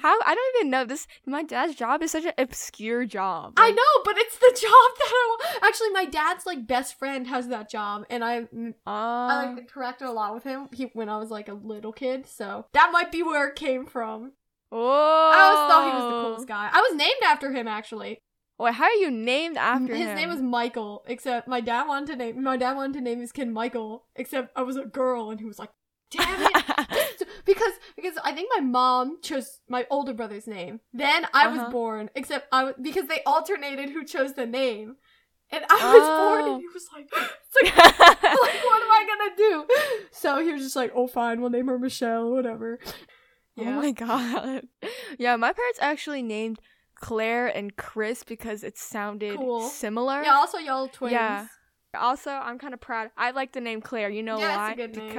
How 0.02 0.18
I 0.26 0.36
don't 0.36 0.56
even 0.58 0.70
know 0.70 0.86
this. 0.86 1.08
My 1.26 1.44
dad's 1.44 1.76
job 1.76 2.02
is 2.04 2.12
such 2.12 2.26
an 2.26 2.34
obscure 2.38 3.06
job. 3.06 3.54
I 3.58 3.72
know, 3.72 4.04
but 4.06 4.18
it's 4.18 4.38
the 4.38 4.48
job 4.62 4.62
that 4.62 5.12
I 5.12 5.28
want. 5.30 5.64
Actually, 5.64 5.90
my 5.92 6.06
dad's 6.06 6.46
like 6.46 6.68
best 6.68 6.98
friend 6.98 7.28
has 7.28 7.48
that 7.50 7.70
job, 7.70 8.06
and 8.10 8.24
I 8.24 8.48
I 8.86 8.90
Uh, 8.90 9.46
like 9.56 9.68
interacted 9.68 10.08
a 10.08 10.12
lot 10.12 10.34
with 10.34 10.44
him 10.44 10.70
he, 10.74 10.86
when 10.94 11.10
I 11.10 11.18
was 11.18 11.30
like 11.30 11.48
a 11.50 11.54
little 11.54 11.94
kid. 11.94 12.28
So 12.28 12.66
that 12.74 12.92
might 12.92 13.12
be 13.12 13.24
where 13.24 13.48
it 13.48 13.56
came 13.56 13.86
from. 13.86 14.34
Oh, 14.72 15.32
I 15.34 15.40
always 15.42 15.72
thought 15.72 15.90
he 15.90 15.96
was 15.96 16.14
the 16.14 16.22
coolest 16.22 16.48
guy. 16.48 16.70
I 16.72 16.82
was 16.82 16.96
named 16.96 17.24
after 17.26 17.52
him 17.52 17.68
actually. 17.68 18.22
Wait, 18.60 18.74
how 18.74 18.84
are 18.86 18.92
you 18.92 19.10
named 19.10 19.58
after 19.58 19.94
his 19.96 20.04
him? 20.04 20.08
His 20.10 20.16
name 20.20 20.30
was 20.30 20.42
Michael. 20.42 21.04
Except 21.08 21.48
my 21.48 21.62
dad 21.62 21.88
wanted 21.88 22.08
to 22.12 22.16
name 22.18 22.44
my 22.44 22.58
dad 22.58 22.76
wanted 22.76 22.94
to 22.94 23.02
name 23.02 23.20
his 23.20 23.32
kid 23.32 23.48
Michael. 23.50 24.06
Except 24.16 24.52
I 24.56 24.64
was 24.64 24.76
a 24.76 24.86
girl, 24.86 25.32
and 25.32 25.40
he 25.40 25.46
was 25.46 25.58
like, 25.58 25.70
"Damn 26.12 26.42
it." 26.42 27.24
Because 27.46 27.74
because 27.96 28.14
I 28.24 28.32
think 28.34 28.50
my 28.56 28.62
mom 28.62 29.22
chose 29.24 29.60
my 29.68 29.88
older 29.90 30.14
brother's 30.14 30.46
name. 30.46 30.82
Then 30.94 31.26
I 31.34 31.48
was 31.48 31.60
Uh-huh. 31.62 31.72
born. 31.72 32.10
Except 32.14 32.48
I 32.52 32.64
was 32.66 32.76
because 32.80 33.08
they 33.08 33.22
alternated 33.26 33.90
who 33.90 34.06
chose 34.06 34.34
the 34.34 34.46
name, 34.46 34.98
and 35.50 35.66
I 35.68 35.94
was 35.98 36.08
born, 36.20 36.42
Oh. 36.44 36.54
and 36.54 36.62
he 36.62 36.68
was 36.68 36.88
like, 36.94 37.10
like, 37.16 37.78
like, 37.78 38.64
what 38.64 38.84
am 38.84 38.92
I 38.92 39.06
gonna 39.08 39.36
do? 39.36 39.66
So 40.12 40.44
he 40.44 40.52
was 40.54 40.62
just 40.62 40.76
like, 40.76 40.92
oh, 40.94 41.08
fine, 41.08 41.42
we'll 41.42 41.50
name 41.50 41.68
her 41.68 41.80
Michelle, 41.80 42.30
whatever. 42.32 42.78
Oh 43.58 43.64
my 43.64 43.92
god. 43.92 44.68
Yeah, 45.18 45.36
my 45.36 45.52
parents 45.52 45.80
actually 45.82 46.22
named 46.22 46.60
Claire 46.96 47.48
and 47.48 47.76
Chris 47.76 48.24
because 48.24 48.64
it 48.64 48.78
sounded 48.78 49.38
Cool. 49.38 49.62
similar. 49.62 50.22
yeah. 50.24 50.36
Also, 50.36 50.60
y'all 50.60 50.88
twins. 50.88 51.14
Yeah. 51.14 51.48
Also, 51.98 52.30
I'm 52.32 52.60
kind 52.60 52.74
of 52.76 52.80
proud. 52.82 53.10
I 53.18 53.32
like 53.32 53.54
the 53.54 53.62
name 53.62 53.82
Claire. 53.82 54.10
You 54.12 54.22
know 54.22 54.38
Yeah, 54.40 54.56
why? 54.56 54.76
good 54.76 54.96
name. 54.96 55.14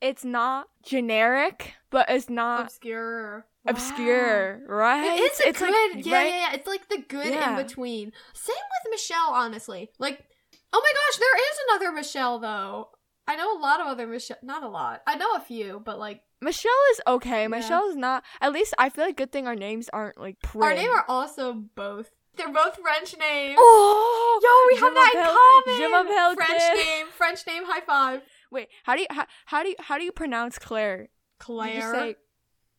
It's 0.00 0.24
not 0.24 0.68
generic, 0.82 1.74
but 1.90 2.06
it's 2.10 2.28
not 2.28 2.66
Obscure. 2.66 3.46
obscure, 3.66 4.60
right? 4.68 5.18
It 5.18 5.32
is 5.32 5.40
a 5.40 5.48
it's 5.48 5.58
good, 5.58 5.94
like, 5.96 6.04
yeah, 6.06 6.14
right? 6.14 6.26
yeah, 6.28 6.36
yeah. 6.50 6.54
It's 6.54 6.66
like 6.66 6.88
the 6.88 6.98
good 6.98 7.26
Yeah. 7.32 7.58
in 7.58 7.64
between. 7.66 8.12
Same 8.34 8.54
with 8.56 8.90
Michelle, 8.90 9.30
honestly. 9.32 9.90
Like, 9.98 10.24
oh 10.72 10.82
my 10.82 10.92
gosh, 10.92 11.18
there 11.18 11.36
is 11.36 11.58
another 11.70 11.92
Michelle 11.92 12.38
though. 12.38 12.88
I 13.28 13.36
know 13.36 13.56
a 13.56 13.60
lot 13.60 13.80
of 13.80 13.86
other 13.88 14.06
Michelle. 14.06 14.36
Not 14.42 14.62
a 14.62 14.68
lot. 14.68 15.02
I 15.06 15.16
know 15.16 15.32
a 15.34 15.40
few, 15.40 15.80
but 15.84 15.98
like 15.98 16.20
Michelle 16.40 16.70
is 16.92 17.00
okay. 17.06 17.48
Michelle 17.48 17.88
is 17.88 17.96
not. 17.96 18.22
At 18.40 18.52
least 18.52 18.74
I 18.78 18.88
feel 18.90 19.04
like 19.06 19.16
good 19.16 19.32
thing 19.32 19.46
our 19.48 19.56
names 19.56 19.88
aren't 19.92 20.18
like 20.20 20.36
our 20.54 20.74
name 20.74 20.90
are 20.90 21.04
also 21.08 21.54
both 21.54 22.10
They're 22.36 22.52
both 22.52 22.76
French 22.76 23.16
names. 23.18 23.56
Oh, 23.58 24.40
Yo, 24.44 24.74
we 24.74 24.80
have 24.80 24.94
that 24.94 25.12
in 25.14 25.22
common. 25.24 26.36
French 26.36 26.86
name, 26.86 27.06
French 27.16 27.46
name. 27.46 27.62
High 27.64 27.80
five. 27.80 28.20
Wait, 28.56 28.68
how 28.84 28.94
do 28.94 29.02
you 29.02 29.06
how, 29.10 29.26
how 29.44 29.62
do 29.62 29.68
you 29.68 29.74
how 29.78 29.98
do 29.98 30.04
you 30.04 30.12
pronounce 30.12 30.58
Claire? 30.58 31.02
You 31.02 31.06
just 31.06 31.46
Claire. 31.46 31.92
say 31.92 32.16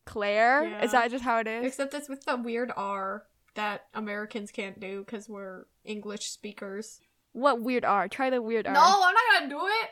Claire? 0.06 0.80
Is 0.82 0.90
that 0.90 1.08
just 1.12 1.22
how 1.22 1.38
it 1.38 1.46
is? 1.46 1.66
Except 1.66 1.94
it's 1.94 2.08
with 2.08 2.24
the 2.24 2.36
weird 2.36 2.72
R 2.76 3.22
that 3.54 3.82
Americans 3.94 4.50
can't 4.50 4.80
do 4.80 5.04
because 5.04 5.28
we're 5.28 5.66
English 5.84 6.30
speakers. 6.30 7.00
What 7.30 7.62
weird 7.62 7.84
R? 7.84 8.08
Try 8.08 8.28
the 8.28 8.42
weird 8.42 8.66
R. 8.66 8.72
No, 8.72 8.80
I'm 8.80 9.14
not 9.14 9.22
gonna 9.34 9.48
do 9.48 9.60
it. 9.66 9.90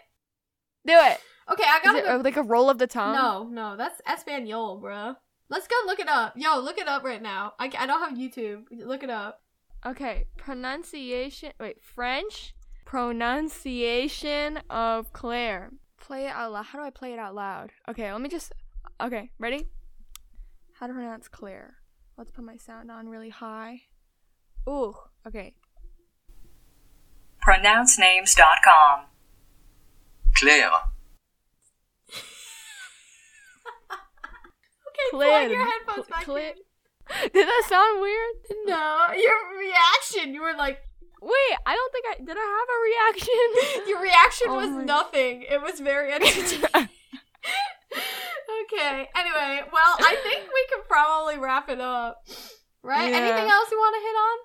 do 0.87 0.93
it. 0.93 1.21
Okay, 1.53 1.63
I 1.65 1.79
gotta 1.85 2.03
go. 2.03 2.17
uh, 2.17 2.23
like 2.25 2.37
a 2.37 2.43
roll 2.43 2.69
of 2.69 2.79
the 2.79 2.89
tongue? 2.89 3.15
No, 3.15 3.45
no, 3.49 3.77
that's 3.77 4.01
Espanol, 4.09 4.83
bruh. 4.83 5.17
Let's 5.49 5.69
go 5.69 5.77
look 5.87 6.01
it 6.01 6.09
up. 6.09 6.33
Yo, 6.37 6.59
look 6.59 6.79
it 6.79 6.89
up 6.89 7.05
right 7.05 7.23
now. 7.23 7.53
I, 7.61 7.71
I 7.79 7.87
don't 7.87 8.01
have 8.01 8.19
YouTube. 8.19 8.65
Look 8.73 9.05
it 9.05 9.11
up. 9.11 9.43
Okay, 9.85 10.27
pronunciation. 10.37 11.53
Wait, 11.61 11.81
French 11.81 12.56
pronunciation 12.87 14.59
of 14.71 15.13
Claire. 15.13 15.71
Play 16.01 16.25
it 16.27 16.31
out 16.33 16.53
loud. 16.53 16.65
How 16.67 16.79
do 16.79 16.85
I 16.87 16.91
play 16.91 17.13
it 17.13 17.19
out 17.19 17.35
loud? 17.35 17.73
Okay, 17.89 18.11
let 18.11 18.23
me 18.23 18.29
just. 18.31 18.53
Okay, 19.03 19.31
ready? 19.39 19.67
How 20.81 20.87
to 20.87 20.95
pronounce 20.95 21.29
Claire? 21.29 21.75
Let's 22.17 22.31
put 22.31 22.45
my 22.45 22.57
sound 22.57 22.91
on 22.91 23.09
really 23.11 23.29
high. 23.29 23.83
Ooh, 24.69 24.95
okay. 25.27 25.55
pronouncenames.com. 27.47 29.01
Claire, 30.37 30.71
Okay, 34.89 35.11
Claire. 35.11 35.41
plug 35.49 35.51
your 35.51 35.65
headphones 35.65 36.07
back 36.09 36.25
Claire. 36.25 36.51
in. 36.53 36.57
Did 37.33 37.47
that 37.47 37.63
sound 37.69 38.01
weird? 38.01 38.35
No, 38.67 39.07
your 39.17 39.59
reaction. 39.59 40.35
You 40.35 40.43
were 40.43 40.55
like, 40.59 40.81
Wait, 41.23 41.57
I 41.65 41.75
don't 41.75 41.93
think 41.93 42.05
I 42.11 42.15
did. 42.25 42.37
I 42.37 42.47
have 42.59 42.69
a 42.69 42.79
reaction. 42.85 43.89
your 43.89 44.01
reaction 44.03 44.47
Oh 44.51 44.57
was 44.57 44.85
nothing. 44.87 45.43
It 45.49 45.61
was 45.63 45.81
very 45.81 46.13
entertaining. 46.17 46.89
okay. 48.65 49.09
Anyway, 49.17 49.63
well, 49.73 49.97
I 49.99 50.17
think 50.23 50.45
we 50.45 50.67
can 50.73 50.85
probably 50.89 51.39
wrap 51.39 51.69
it 51.69 51.81
up. 51.81 52.23
Right? 52.83 53.11
Yeah. 53.11 53.17
Anything 53.19 53.51
else 53.51 53.71
you 53.71 53.79
want 53.79 53.95
to 53.97 54.01
hit 54.01 54.17
on? 54.17 54.39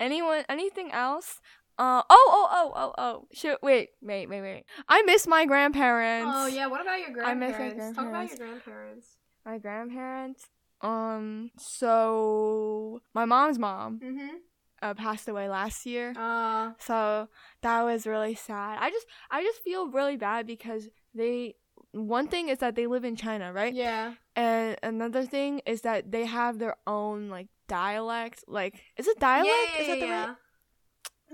Anyone? 0.00 0.44
Anything 0.48 0.92
else? 0.92 1.40
Uh 1.78 2.02
oh 2.08 2.28
oh 2.30 2.48
oh 2.52 2.72
oh 2.76 2.94
oh. 2.98 3.28
Shoot, 3.32 3.58
wait 3.62 3.90
wait 4.02 4.28
wait 4.28 4.40
wait. 4.42 4.64
I 4.88 5.02
miss 5.02 5.26
my 5.26 5.46
grandparents. 5.46 6.30
Oh 6.32 6.46
yeah. 6.46 6.66
What 6.66 6.80
about 6.80 7.00
your 7.00 7.10
grandparents? 7.10 7.58
I 7.58 7.64
miss 7.64 7.74
my 7.74 7.74
grandparents? 7.74 7.96
Talk 7.96 8.08
about 8.08 8.28
your 8.28 8.38
grandparents. 8.38 9.06
My 9.44 9.58
grandparents. 9.58 10.46
Um. 10.80 11.50
So 11.58 13.00
my 13.14 13.24
mom's 13.24 13.58
mom 13.58 14.00
Mm-hmm. 14.04 14.36
Uh, 14.82 14.94
passed 14.94 15.28
away 15.28 15.48
last 15.48 15.86
year. 15.86 16.12
Uh. 16.16 16.72
So 16.78 17.28
that 17.62 17.82
was 17.82 18.06
really 18.06 18.34
sad. 18.34 18.78
I 18.80 18.90
just 18.90 19.06
I 19.30 19.42
just 19.42 19.62
feel 19.62 19.88
really 19.88 20.16
bad 20.16 20.46
because 20.46 20.88
they. 21.14 21.54
One 21.92 22.26
thing 22.26 22.48
is 22.48 22.58
that 22.58 22.74
they 22.74 22.86
live 22.86 23.04
in 23.04 23.16
China, 23.16 23.52
right? 23.52 23.74
Yeah. 23.74 24.14
And 24.34 24.78
another 24.82 25.24
thing 25.26 25.60
is 25.66 25.82
that 25.82 26.10
they 26.10 26.24
have 26.24 26.58
their 26.58 26.76
own 26.86 27.28
like 27.28 27.48
dialect. 27.68 28.44
Like, 28.48 28.80
is 28.96 29.06
it 29.06 29.18
dialect? 29.18 29.48
Yeah, 29.48 29.74
yeah, 29.74 29.80
is 29.82 29.86
that 29.88 30.00
the 30.00 30.06
yeah. 30.06 30.26
right? 30.26 30.36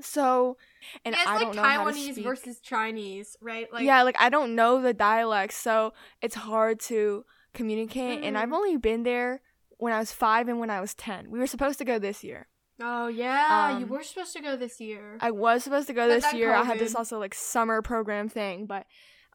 So, 0.01 0.57
and 1.05 1.15
yeah, 1.15 1.23
it's 1.23 1.31
I 1.31 1.35
like 1.35 1.43
don't 1.43 1.57
know 1.57 1.63
how 1.63 1.91
to 1.91 1.93
Taiwanese 1.93 2.23
versus 2.23 2.61
Chinese, 2.61 3.37
right? 3.41 3.73
Like 3.73 3.85
yeah, 3.85 4.03
like 4.03 4.17
I 4.21 4.29
don't 4.29 4.55
know 4.55 4.81
the 4.81 4.95
dialect, 4.95 5.53
so 5.55 5.93
it's 6.23 6.35
hard 6.35 6.81
to 6.81 7.25
communicate. 7.55 8.23
And 8.23 8.39
I've 8.39 8.53
only 8.53 8.77
been 8.77 9.03
there 9.03 9.43
when 9.79 9.93
I 9.93 9.99
was 9.99 10.13
five 10.13 10.49
and 10.49 10.59
when 10.59 10.71
I 10.71 10.81
was 10.81 10.95
ten. 10.95 11.31
We 11.31 11.39
were 11.39 11.47
supposed 11.47 11.79
to 11.79 11.85
go 11.85 11.99
this 11.99 12.23
year. 12.23 12.47
Oh 12.81 13.09
yeah, 13.09 13.79
you 13.79 13.85
Um, 13.85 13.91
were 13.91 14.03
supposed 14.03 14.33
to 14.35 14.41
go 14.41 14.57
this 14.57 14.81
year. 14.81 15.19
I 15.21 15.31
was 15.31 15.64
supposed 15.64 15.88
to 15.88 15.93
go 15.93 16.09
But 16.09 16.23
this 16.23 16.33
year. 16.35 16.55
I 16.55 16.64
had 16.64 16.79
this 16.79 16.95
also 16.95 17.19
like 17.19 17.35
summer 17.35 17.83
program 17.83 18.29
thing, 18.29 18.67
but 18.67 18.87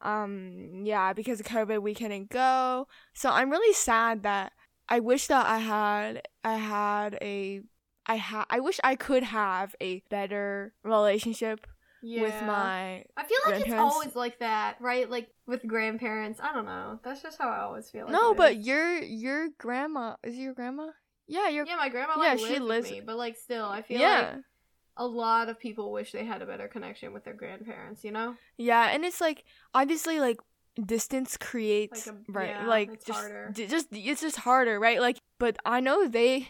um 0.02 0.82
yeah, 0.84 1.12
because 1.12 1.40
of 1.40 1.46
COVID 1.46 1.82
we 1.82 1.94
couldn't 1.94 2.30
go. 2.30 2.88
So 3.12 3.30
I'm 3.30 3.50
really 3.50 3.74
sad 3.74 4.22
that 4.22 4.52
I 4.88 5.00
wish 5.00 5.26
that 5.28 5.46
I 5.46 5.58
had 5.58 6.22
I 6.42 6.56
had 6.56 7.18
a 7.20 7.62
I 8.06 8.16
ha- 8.16 8.46
I 8.50 8.60
wish 8.60 8.80
I 8.84 8.96
could 8.96 9.22
have 9.22 9.74
a 9.80 10.02
better 10.10 10.74
relationship 10.82 11.66
yeah. 12.02 12.22
with 12.22 12.42
my 12.42 13.04
I 13.16 13.24
feel 13.24 13.38
like 13.46 13.66
it's 13.66 13.74
always 13.74 14.14
like 14.14 14.38
that, 14.40 14.76
right? 14.80 15.08
Like 15.08 15.28
with 15.46 15.66
grandparents. 15.66 16.40
I 16.42 16.52
don't 16.52 16.66
know. 16.66 17.00
That's 17.02 17.22
just 17.22 17.38
how 17.38 17.48
I 17.48 17.60
always 17.60 17.90
feel. 17.90 18.04
Like 18.04 18.12
No, 18.12 18.34
but 18.34 18.62
your 18.62 19.02
your 19.02 19.48
grandma 19.58 20.16
is 20.22 20.36
your 20.36 20.54
grandma? 20.54 20.88
Yeah, 21.26 21.48
your 21.48 21.66
yeah, 21.66 21.76
my 21.76 21.88
grandma 21.88 22.14
yeah, 22.22 22.34
like 22.34 22.38
she 22.40 22.58
lives 22.58 22.90
me, 22.90 23.00
but 23.00 23.16
like 23.16 23.36
still, 23.36 23.66
I 23.66 23.82
feel 23.82 24.00
yeah. 24.00 24.32
like 24.34 24.44
a 24.96 25.06
lot 25.06 25.48
of 25.48 25.58
people 25.58 25.90
wish 25.90 26.12
they 26.12 26.24
had 26.24 26.42
a 26.42 26.46
better 26.46 26.68
connection 26.68 27.12
with 27.12 27.24
their 27.24 27.34
grandparents. 27.34 28.04
You 28.04 28.12
know? 28.12 28.36
Yeah, 28.58 28.90
and 28.92 29.04
it's 29.04 29.20
like 29.20 29.44
obviously 29.74 30.20
like 30.20 30.38
distance 30.84 31.36
creates 31.36 32.06
Like 32.06 32.16
a- 32.16 32.32
right 32.32 32.50
yeah, 32.50 32.66
like 32.66 32.90
it's 32.92 33.04
just 33.04 33.18
harder. 33.18 33.50
d- 33.54 33.66
just 33.66 33.88
it's 33.92 34.20
just 34.20 34.36
harder, 34.38 34.78
right? 34.78 35.00
Like 35.00 35.18
but 35.38 35.56
I 35.64 35.80
know 35.80 36.06
they 36.08 36.48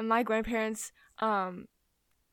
my 0.00 0.22
grandparents 0.22 0.92
um 1.20 1.66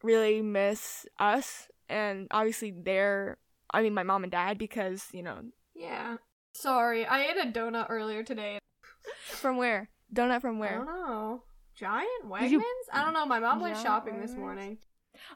really 0.04 0.42
miss 0.42 1.06
us 1.20 1.68
and 1.90 2.28
obviously 2.32 2.72
they're 2.76 3.38
I 3.72 3.82
mean 3.84 3.94
my 3.94 4.04
mom 4.04 4.24
and 4.24 4.32
dad 4.32 4.58
because, 4.58 5.08
you 5.14 5.22
know, 5.24 5.42
Yeah. 5.76 6.18
Sorry, 6.54 7.06
I 7.06 7.22
ate 7.26 7.38
a 7.38 7.52
donut 7.52 7.88
earlier 7.90 8.24
today. 8.24 8.58
from 9.28 9.58
where? 9.58 9.90
Donut 10.14 10.42
from 10.42 10.58
where 10.60 10.82
I 10.82 10.86
don't 10.86 10.86
know. 10.88 11.44
Giant 11.80 12.26
Wegmans? 12.26 12.50
You- 12.52 12.64
I 12.92 13.04
don't 13.04 13.14
know. 13.14 13.26
My 13.26 13.40
mom 13.40 13.60
went 13.62 13.76
Giant 13.76 13.86
shopping 13.88 14.22
this 14.22 14.32
morning. 14.32 14.78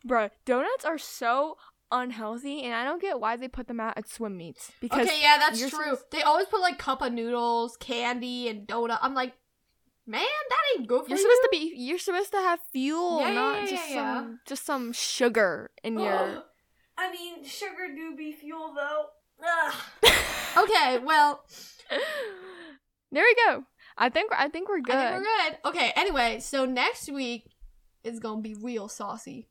Bro, 0.05 0.29
donuts 0.45 0.85
are 0.85 0.97
so 0.97 1.57
unhealthy 1.91 2.63
and 2.63 2.73
I 2.73 2.83
don't 2.85 3.01
get 3.01 3.19
why 3.19 3.35
they 3.35 3.47
put 3.47 3.67
them 3.67 3.79
out 3.79 3.97
at 3.97 4.07
swim 4.09 4.35
meets 4.37 4.71
because 4.81 5.05
Okay, 5.07 5.21
yeah, 5.21 5.37
that's 5.37 5.59
true. 5.59 5.69
supposed- 5.69 6.09
They 6.11 6.21
always 6.23 6.47
put 6.47 6.59
like 6.61 6.77
cup 6.79 7.01
of 7.01 7.13
noodles, 7.13 7.77
candy, 7.77 8.47
and 8.47 8.67
donut. 8.67 8.97
I'm 9.01 9.13
like, 9.13 9.33
man, 10.07 10.25
that 10.49 10.61
ain't 10.77 10.87
good 10.87 11.03
for 11.03 11.09
You're 11.09 11.17
you. 11.17 11.23
supposed 11.23 11.41
to 11.43 11.49
be. 11.51 11.73
You're 11.77 11.99
supposed 11.99 12.31
to 12.31 12.37
have 12.37 12.59
fuel, 12.71 13.19
Yeah, 13.21 13.27
yeah, 13.27 13.33
not 13.33 13.61
yeah, 13.63 13.67
just 13.69 13.89
yeah, 13.89 13.95
yeah. 13.95 14.15
some 14.21 14.39
just 14.47 14.65
some 14.65 14.91
sugar 14.93 15.71
in 15.83 15.99
your. 15.99 16.43
I 16.97 17.11
mean, 17.11 17.43
sugar 17.43 17.93
do 17.95 18.15
be 18.15 18.31
fuel 18.33 18.73
though. 18.75 19.05
okay, 20.63 20.99
well, 20.99 21.43
there 23.11 23.23
we 23.23 23.35
go. 23.45 23.65
I 23.97 24.09
think 24.09 24.31
I 24.37 24.47
think 24.49 24.69
we're 24.69 24.81
good. 24.81 24.95
I 24.95 25.11
think 25.11 25.25
we're 25.25 25.49
good. 25.49 25.57
Okay, 25.69 25.93
anyway, 25.95 26.39
so 26.39 26.65
next 26.65 27.11
week 27.11 27.45
is 28.03 28.19
gonna 28.19 28.41
be 28.41 28.55
real 28.55 28.87
saucy. 28.87 29.47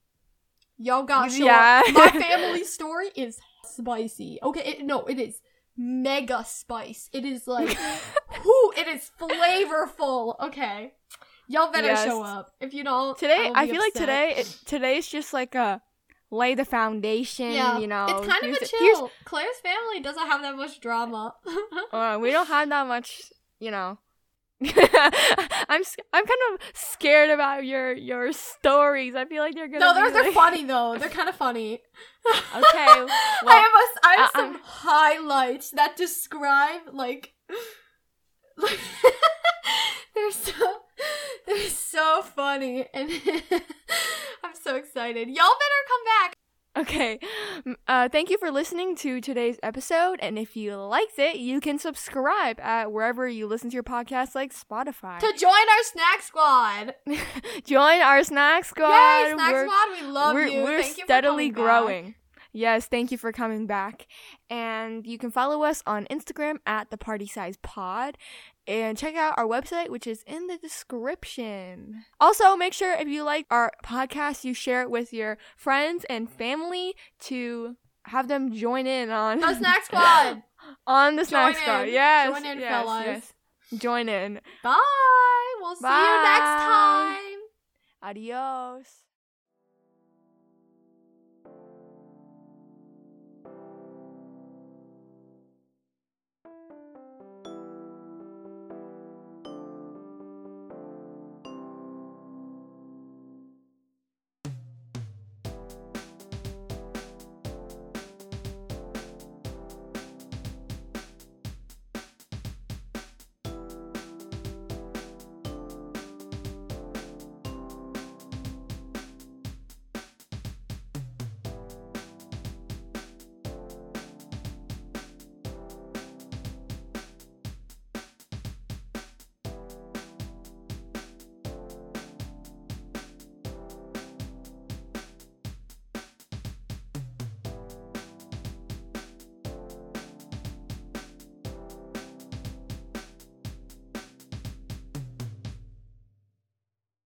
Y'all 0.79 1.05
got 1.05 1.31
show 1.31 1.45
Yeah. 1.47 1.83
up. 1.87 1.95
My 1.95 2.09
family 2.21 2.65
story 2.65 3.09
is 3.15 3.39
spicy. 3.65 4.39
Okay, 4.43 4.61
it, 4.65 4.85
no, 4.85 5.05
it 5.05 5.19
is 5.21 5.41
mega 5.77 6.45
spice. 6.45 7.09
It 7.13 7.25
is 7.25 7.47
like, 7.47 7.77
whoo, 8.45 8.73
it 8.77 8.89
is 8.89 9.11
flavorful. 9.21 10.35
Okay, 10.41 10.95
y'all 11.47 11.71
better 11.73 11.87
Yes. 11.89 12.05
show 12.05 12.23
up. 12.23 12.51
If 12.61 12.75
you 12.75 12.85
don't, 12.85 13.17
Today, 13.17 13.51
I 13.55 13.65
be 13.67 13.73
feel 13.73 13.81
like 13.81 13.93
upset. 13.93 14.01
today 14.07 14.35
it, 14.39 14.49
today's 14.67 15.07
just 15.07 15.33
like 15.33 15.55
a 15.55 15.81
lay 16.31 16.55
the 16.55 16.65
foundation. 16.65 17.53
Yeah, 17.53 17.79
you 17.79 17.87
know, 17.87 18.07
it's 18.09 18.27
kind 18.27 18.53
of 18.55 18.63
a 18.63 18.67
chill. 18.67 19.13
Claire's 19.25 19.59
family 19.63 20.01
doesn't 20.01 20.27
have 20.27 20.43
that 20.43 20.57
much 20.57 20.81
drama. 20.81 21.35
Uh, 21.93 22.19
we 22.19 22.31
don't 22.31 22.47
have 22.47 22.69
that 22.71 22.87
much, 22.87 23.21
you 23.61 23.71
know. 23.71 23.99
I'm 25.69 25.83
I'm 26.13 26.27
kind 26.27 26.41
of 26.55 26.61
scared 26.75 27.31
about 27.31 27.65
your 27.65 27.93
your 27.93 28.33
stories. 28.33 29.15
I 29.15 29.25
feel 29.25 29.43
like 29.43 29.55
they're 29.55 29.69
gonna. 29.69 29.81
no, 29.81 29.95
be 29.95 30.01
they're 30.01 30.11
they're 30.11 30.23
like- 30.25 30.35
funny 30.35 30.65
though. 30.65 30.97
They're 30.99 31.09
kind 31.09 31.29
of 31.29 31.35
funny. 31.37 31.75
Okay, 31.75 31.81
I 32.57 33.05
have 33.47 33.73
a, 33.75 34.07
I 34.07 34.15
have 34.19 34.31
uh, 34.35 34.39
some 34.39 34.61
highlights 34.63 35.71
that 35.73 35.97
describe 35.97 36.83
like, 36.93 37.33
like 38.57 38.79
they're 40.15 40.31
so 40.31 40.53
they're 41.47 41.69
so 41.69 42.23
funny 42.23 42.87
and 42.95 43.11
I'm 44.45 44.55
so 44.61 44.77
excited. 44.77 45.29
Y'all 45.29 45.37
better 45.37 45.83
come 45.89 46.05
back. 46.21 46.37
Okay. 46.77 47.19
Uh, 47.87 48.09
thank 48.09 48.31
you 48.31 48.39
for 48.39 48.51
listening 48.51 48.97
to 48.97 49.21
today's 49.21 49.59
episode. 49.63 50.19
And 50.23 50.39
if 50.39 50.57
you 50.57 50.75
liked 50.77 51.19
it, 51.19 51.37
you 51.37 51.61
can 51.61 51.79
subscribe 51.79 52.59
at 52.61 52.91
wherever 52.91 53.29
you 53.29 53.47
listen 53.47 53.69
to 53.71 53.75
your 53.75 53.83
podcast, 53.83 54.35
like 54.35 54.55
Spotify. 54.55 55.19
to 55.19 55.33
join 55.37 55.51
our 55.51 55.83
snack 55.85 56.23
squad. 56.23 56.95
Join 57.65 58.01
our 58.01 58.25
snack 58.25 58.65
squad. 58.65 59.27
Yay, 59.27 59.35
snack 59.35 59.53
we're, 59.53 59.67
squad, 59.67 60.01
we 60.01 60.07
love 60.07 60.35
we're, 60.35 60.47
you. 60.47 60.63
we're 60.63 60.83
Thank 60.83 60.97
you 60.97 61.03
for 61.03 61.07
steadily 61.07 61.51
back. 61.51 61.57
growing. 61.57 62.15
Yes, 62.55 62.87
thank 62.87 63.11
you 63.11 63.17
for 63.19 63.33
coming 63.33 63.67
back. 63.67 64.07
And 64.51 65.07
you 65.07 65.17
can 65.17 65.31
follow 65.31 65.63
us 65.63 65.83
on 65.87 66.07
Instagram 66.11 66.57
at 66.67 66.91
the 66.91 66.99
Party 66.99 67.27
Size 67.27 67.57
Pod. 67.63 68.19
And 68.67 68.97
check 68.97 69.17
out 69.17 69.35
our 69.37 69.47
website, 69.47 69.89
which 69.89 70.07
is 70.07 70.23
in 70.27 70.47
the 70.47 70.57
description. 70.57 72.05
Also, 72.21 72.55
make 72.57 72.73
sure 72.73 72.93
if 72.95 73.09
you 73.09 73.25
like 73.25 73.47
our 73.51 73.73
podcast, 73.85 74.45
you 74.45 74.55
share 74.55 74.83
it 74.83 74.91
with 74.91 75.13
your 75.13 75.37
friends 75.57 76.05
and 76.09 76.31
family 76.31 76.95
to 77.23 77.77
have 78.07 78.29
them 78.29 78.53
join 78.53 78.87
in 78.87 79.11
on 79.11 79.41
The 79.41 79.55
snack 79.59 79.85
squad. 79.85 80.43
on 80.87 81.17
the 81.17 81.25
snack 81.25 81.55
Join 81.55 81.63
squad. 81.63 81.81
in. 81.89 81.95
Yes, 81.95 82.31
Join 82.33 82.47
in, 82.47 82.59
yes, 82.61 82.71
fellas. 82.71 83.05
yes. 83.07 83.81
Join 83.81 84.09
in. 84.09 84.41
Bye. 84.63 85.55
We'll 85.61 85.75
see 85.77 85.87
you 85.87 86.23
next 86.23 86.63
time. 86.63 87.39
Adios. 88.03 88.87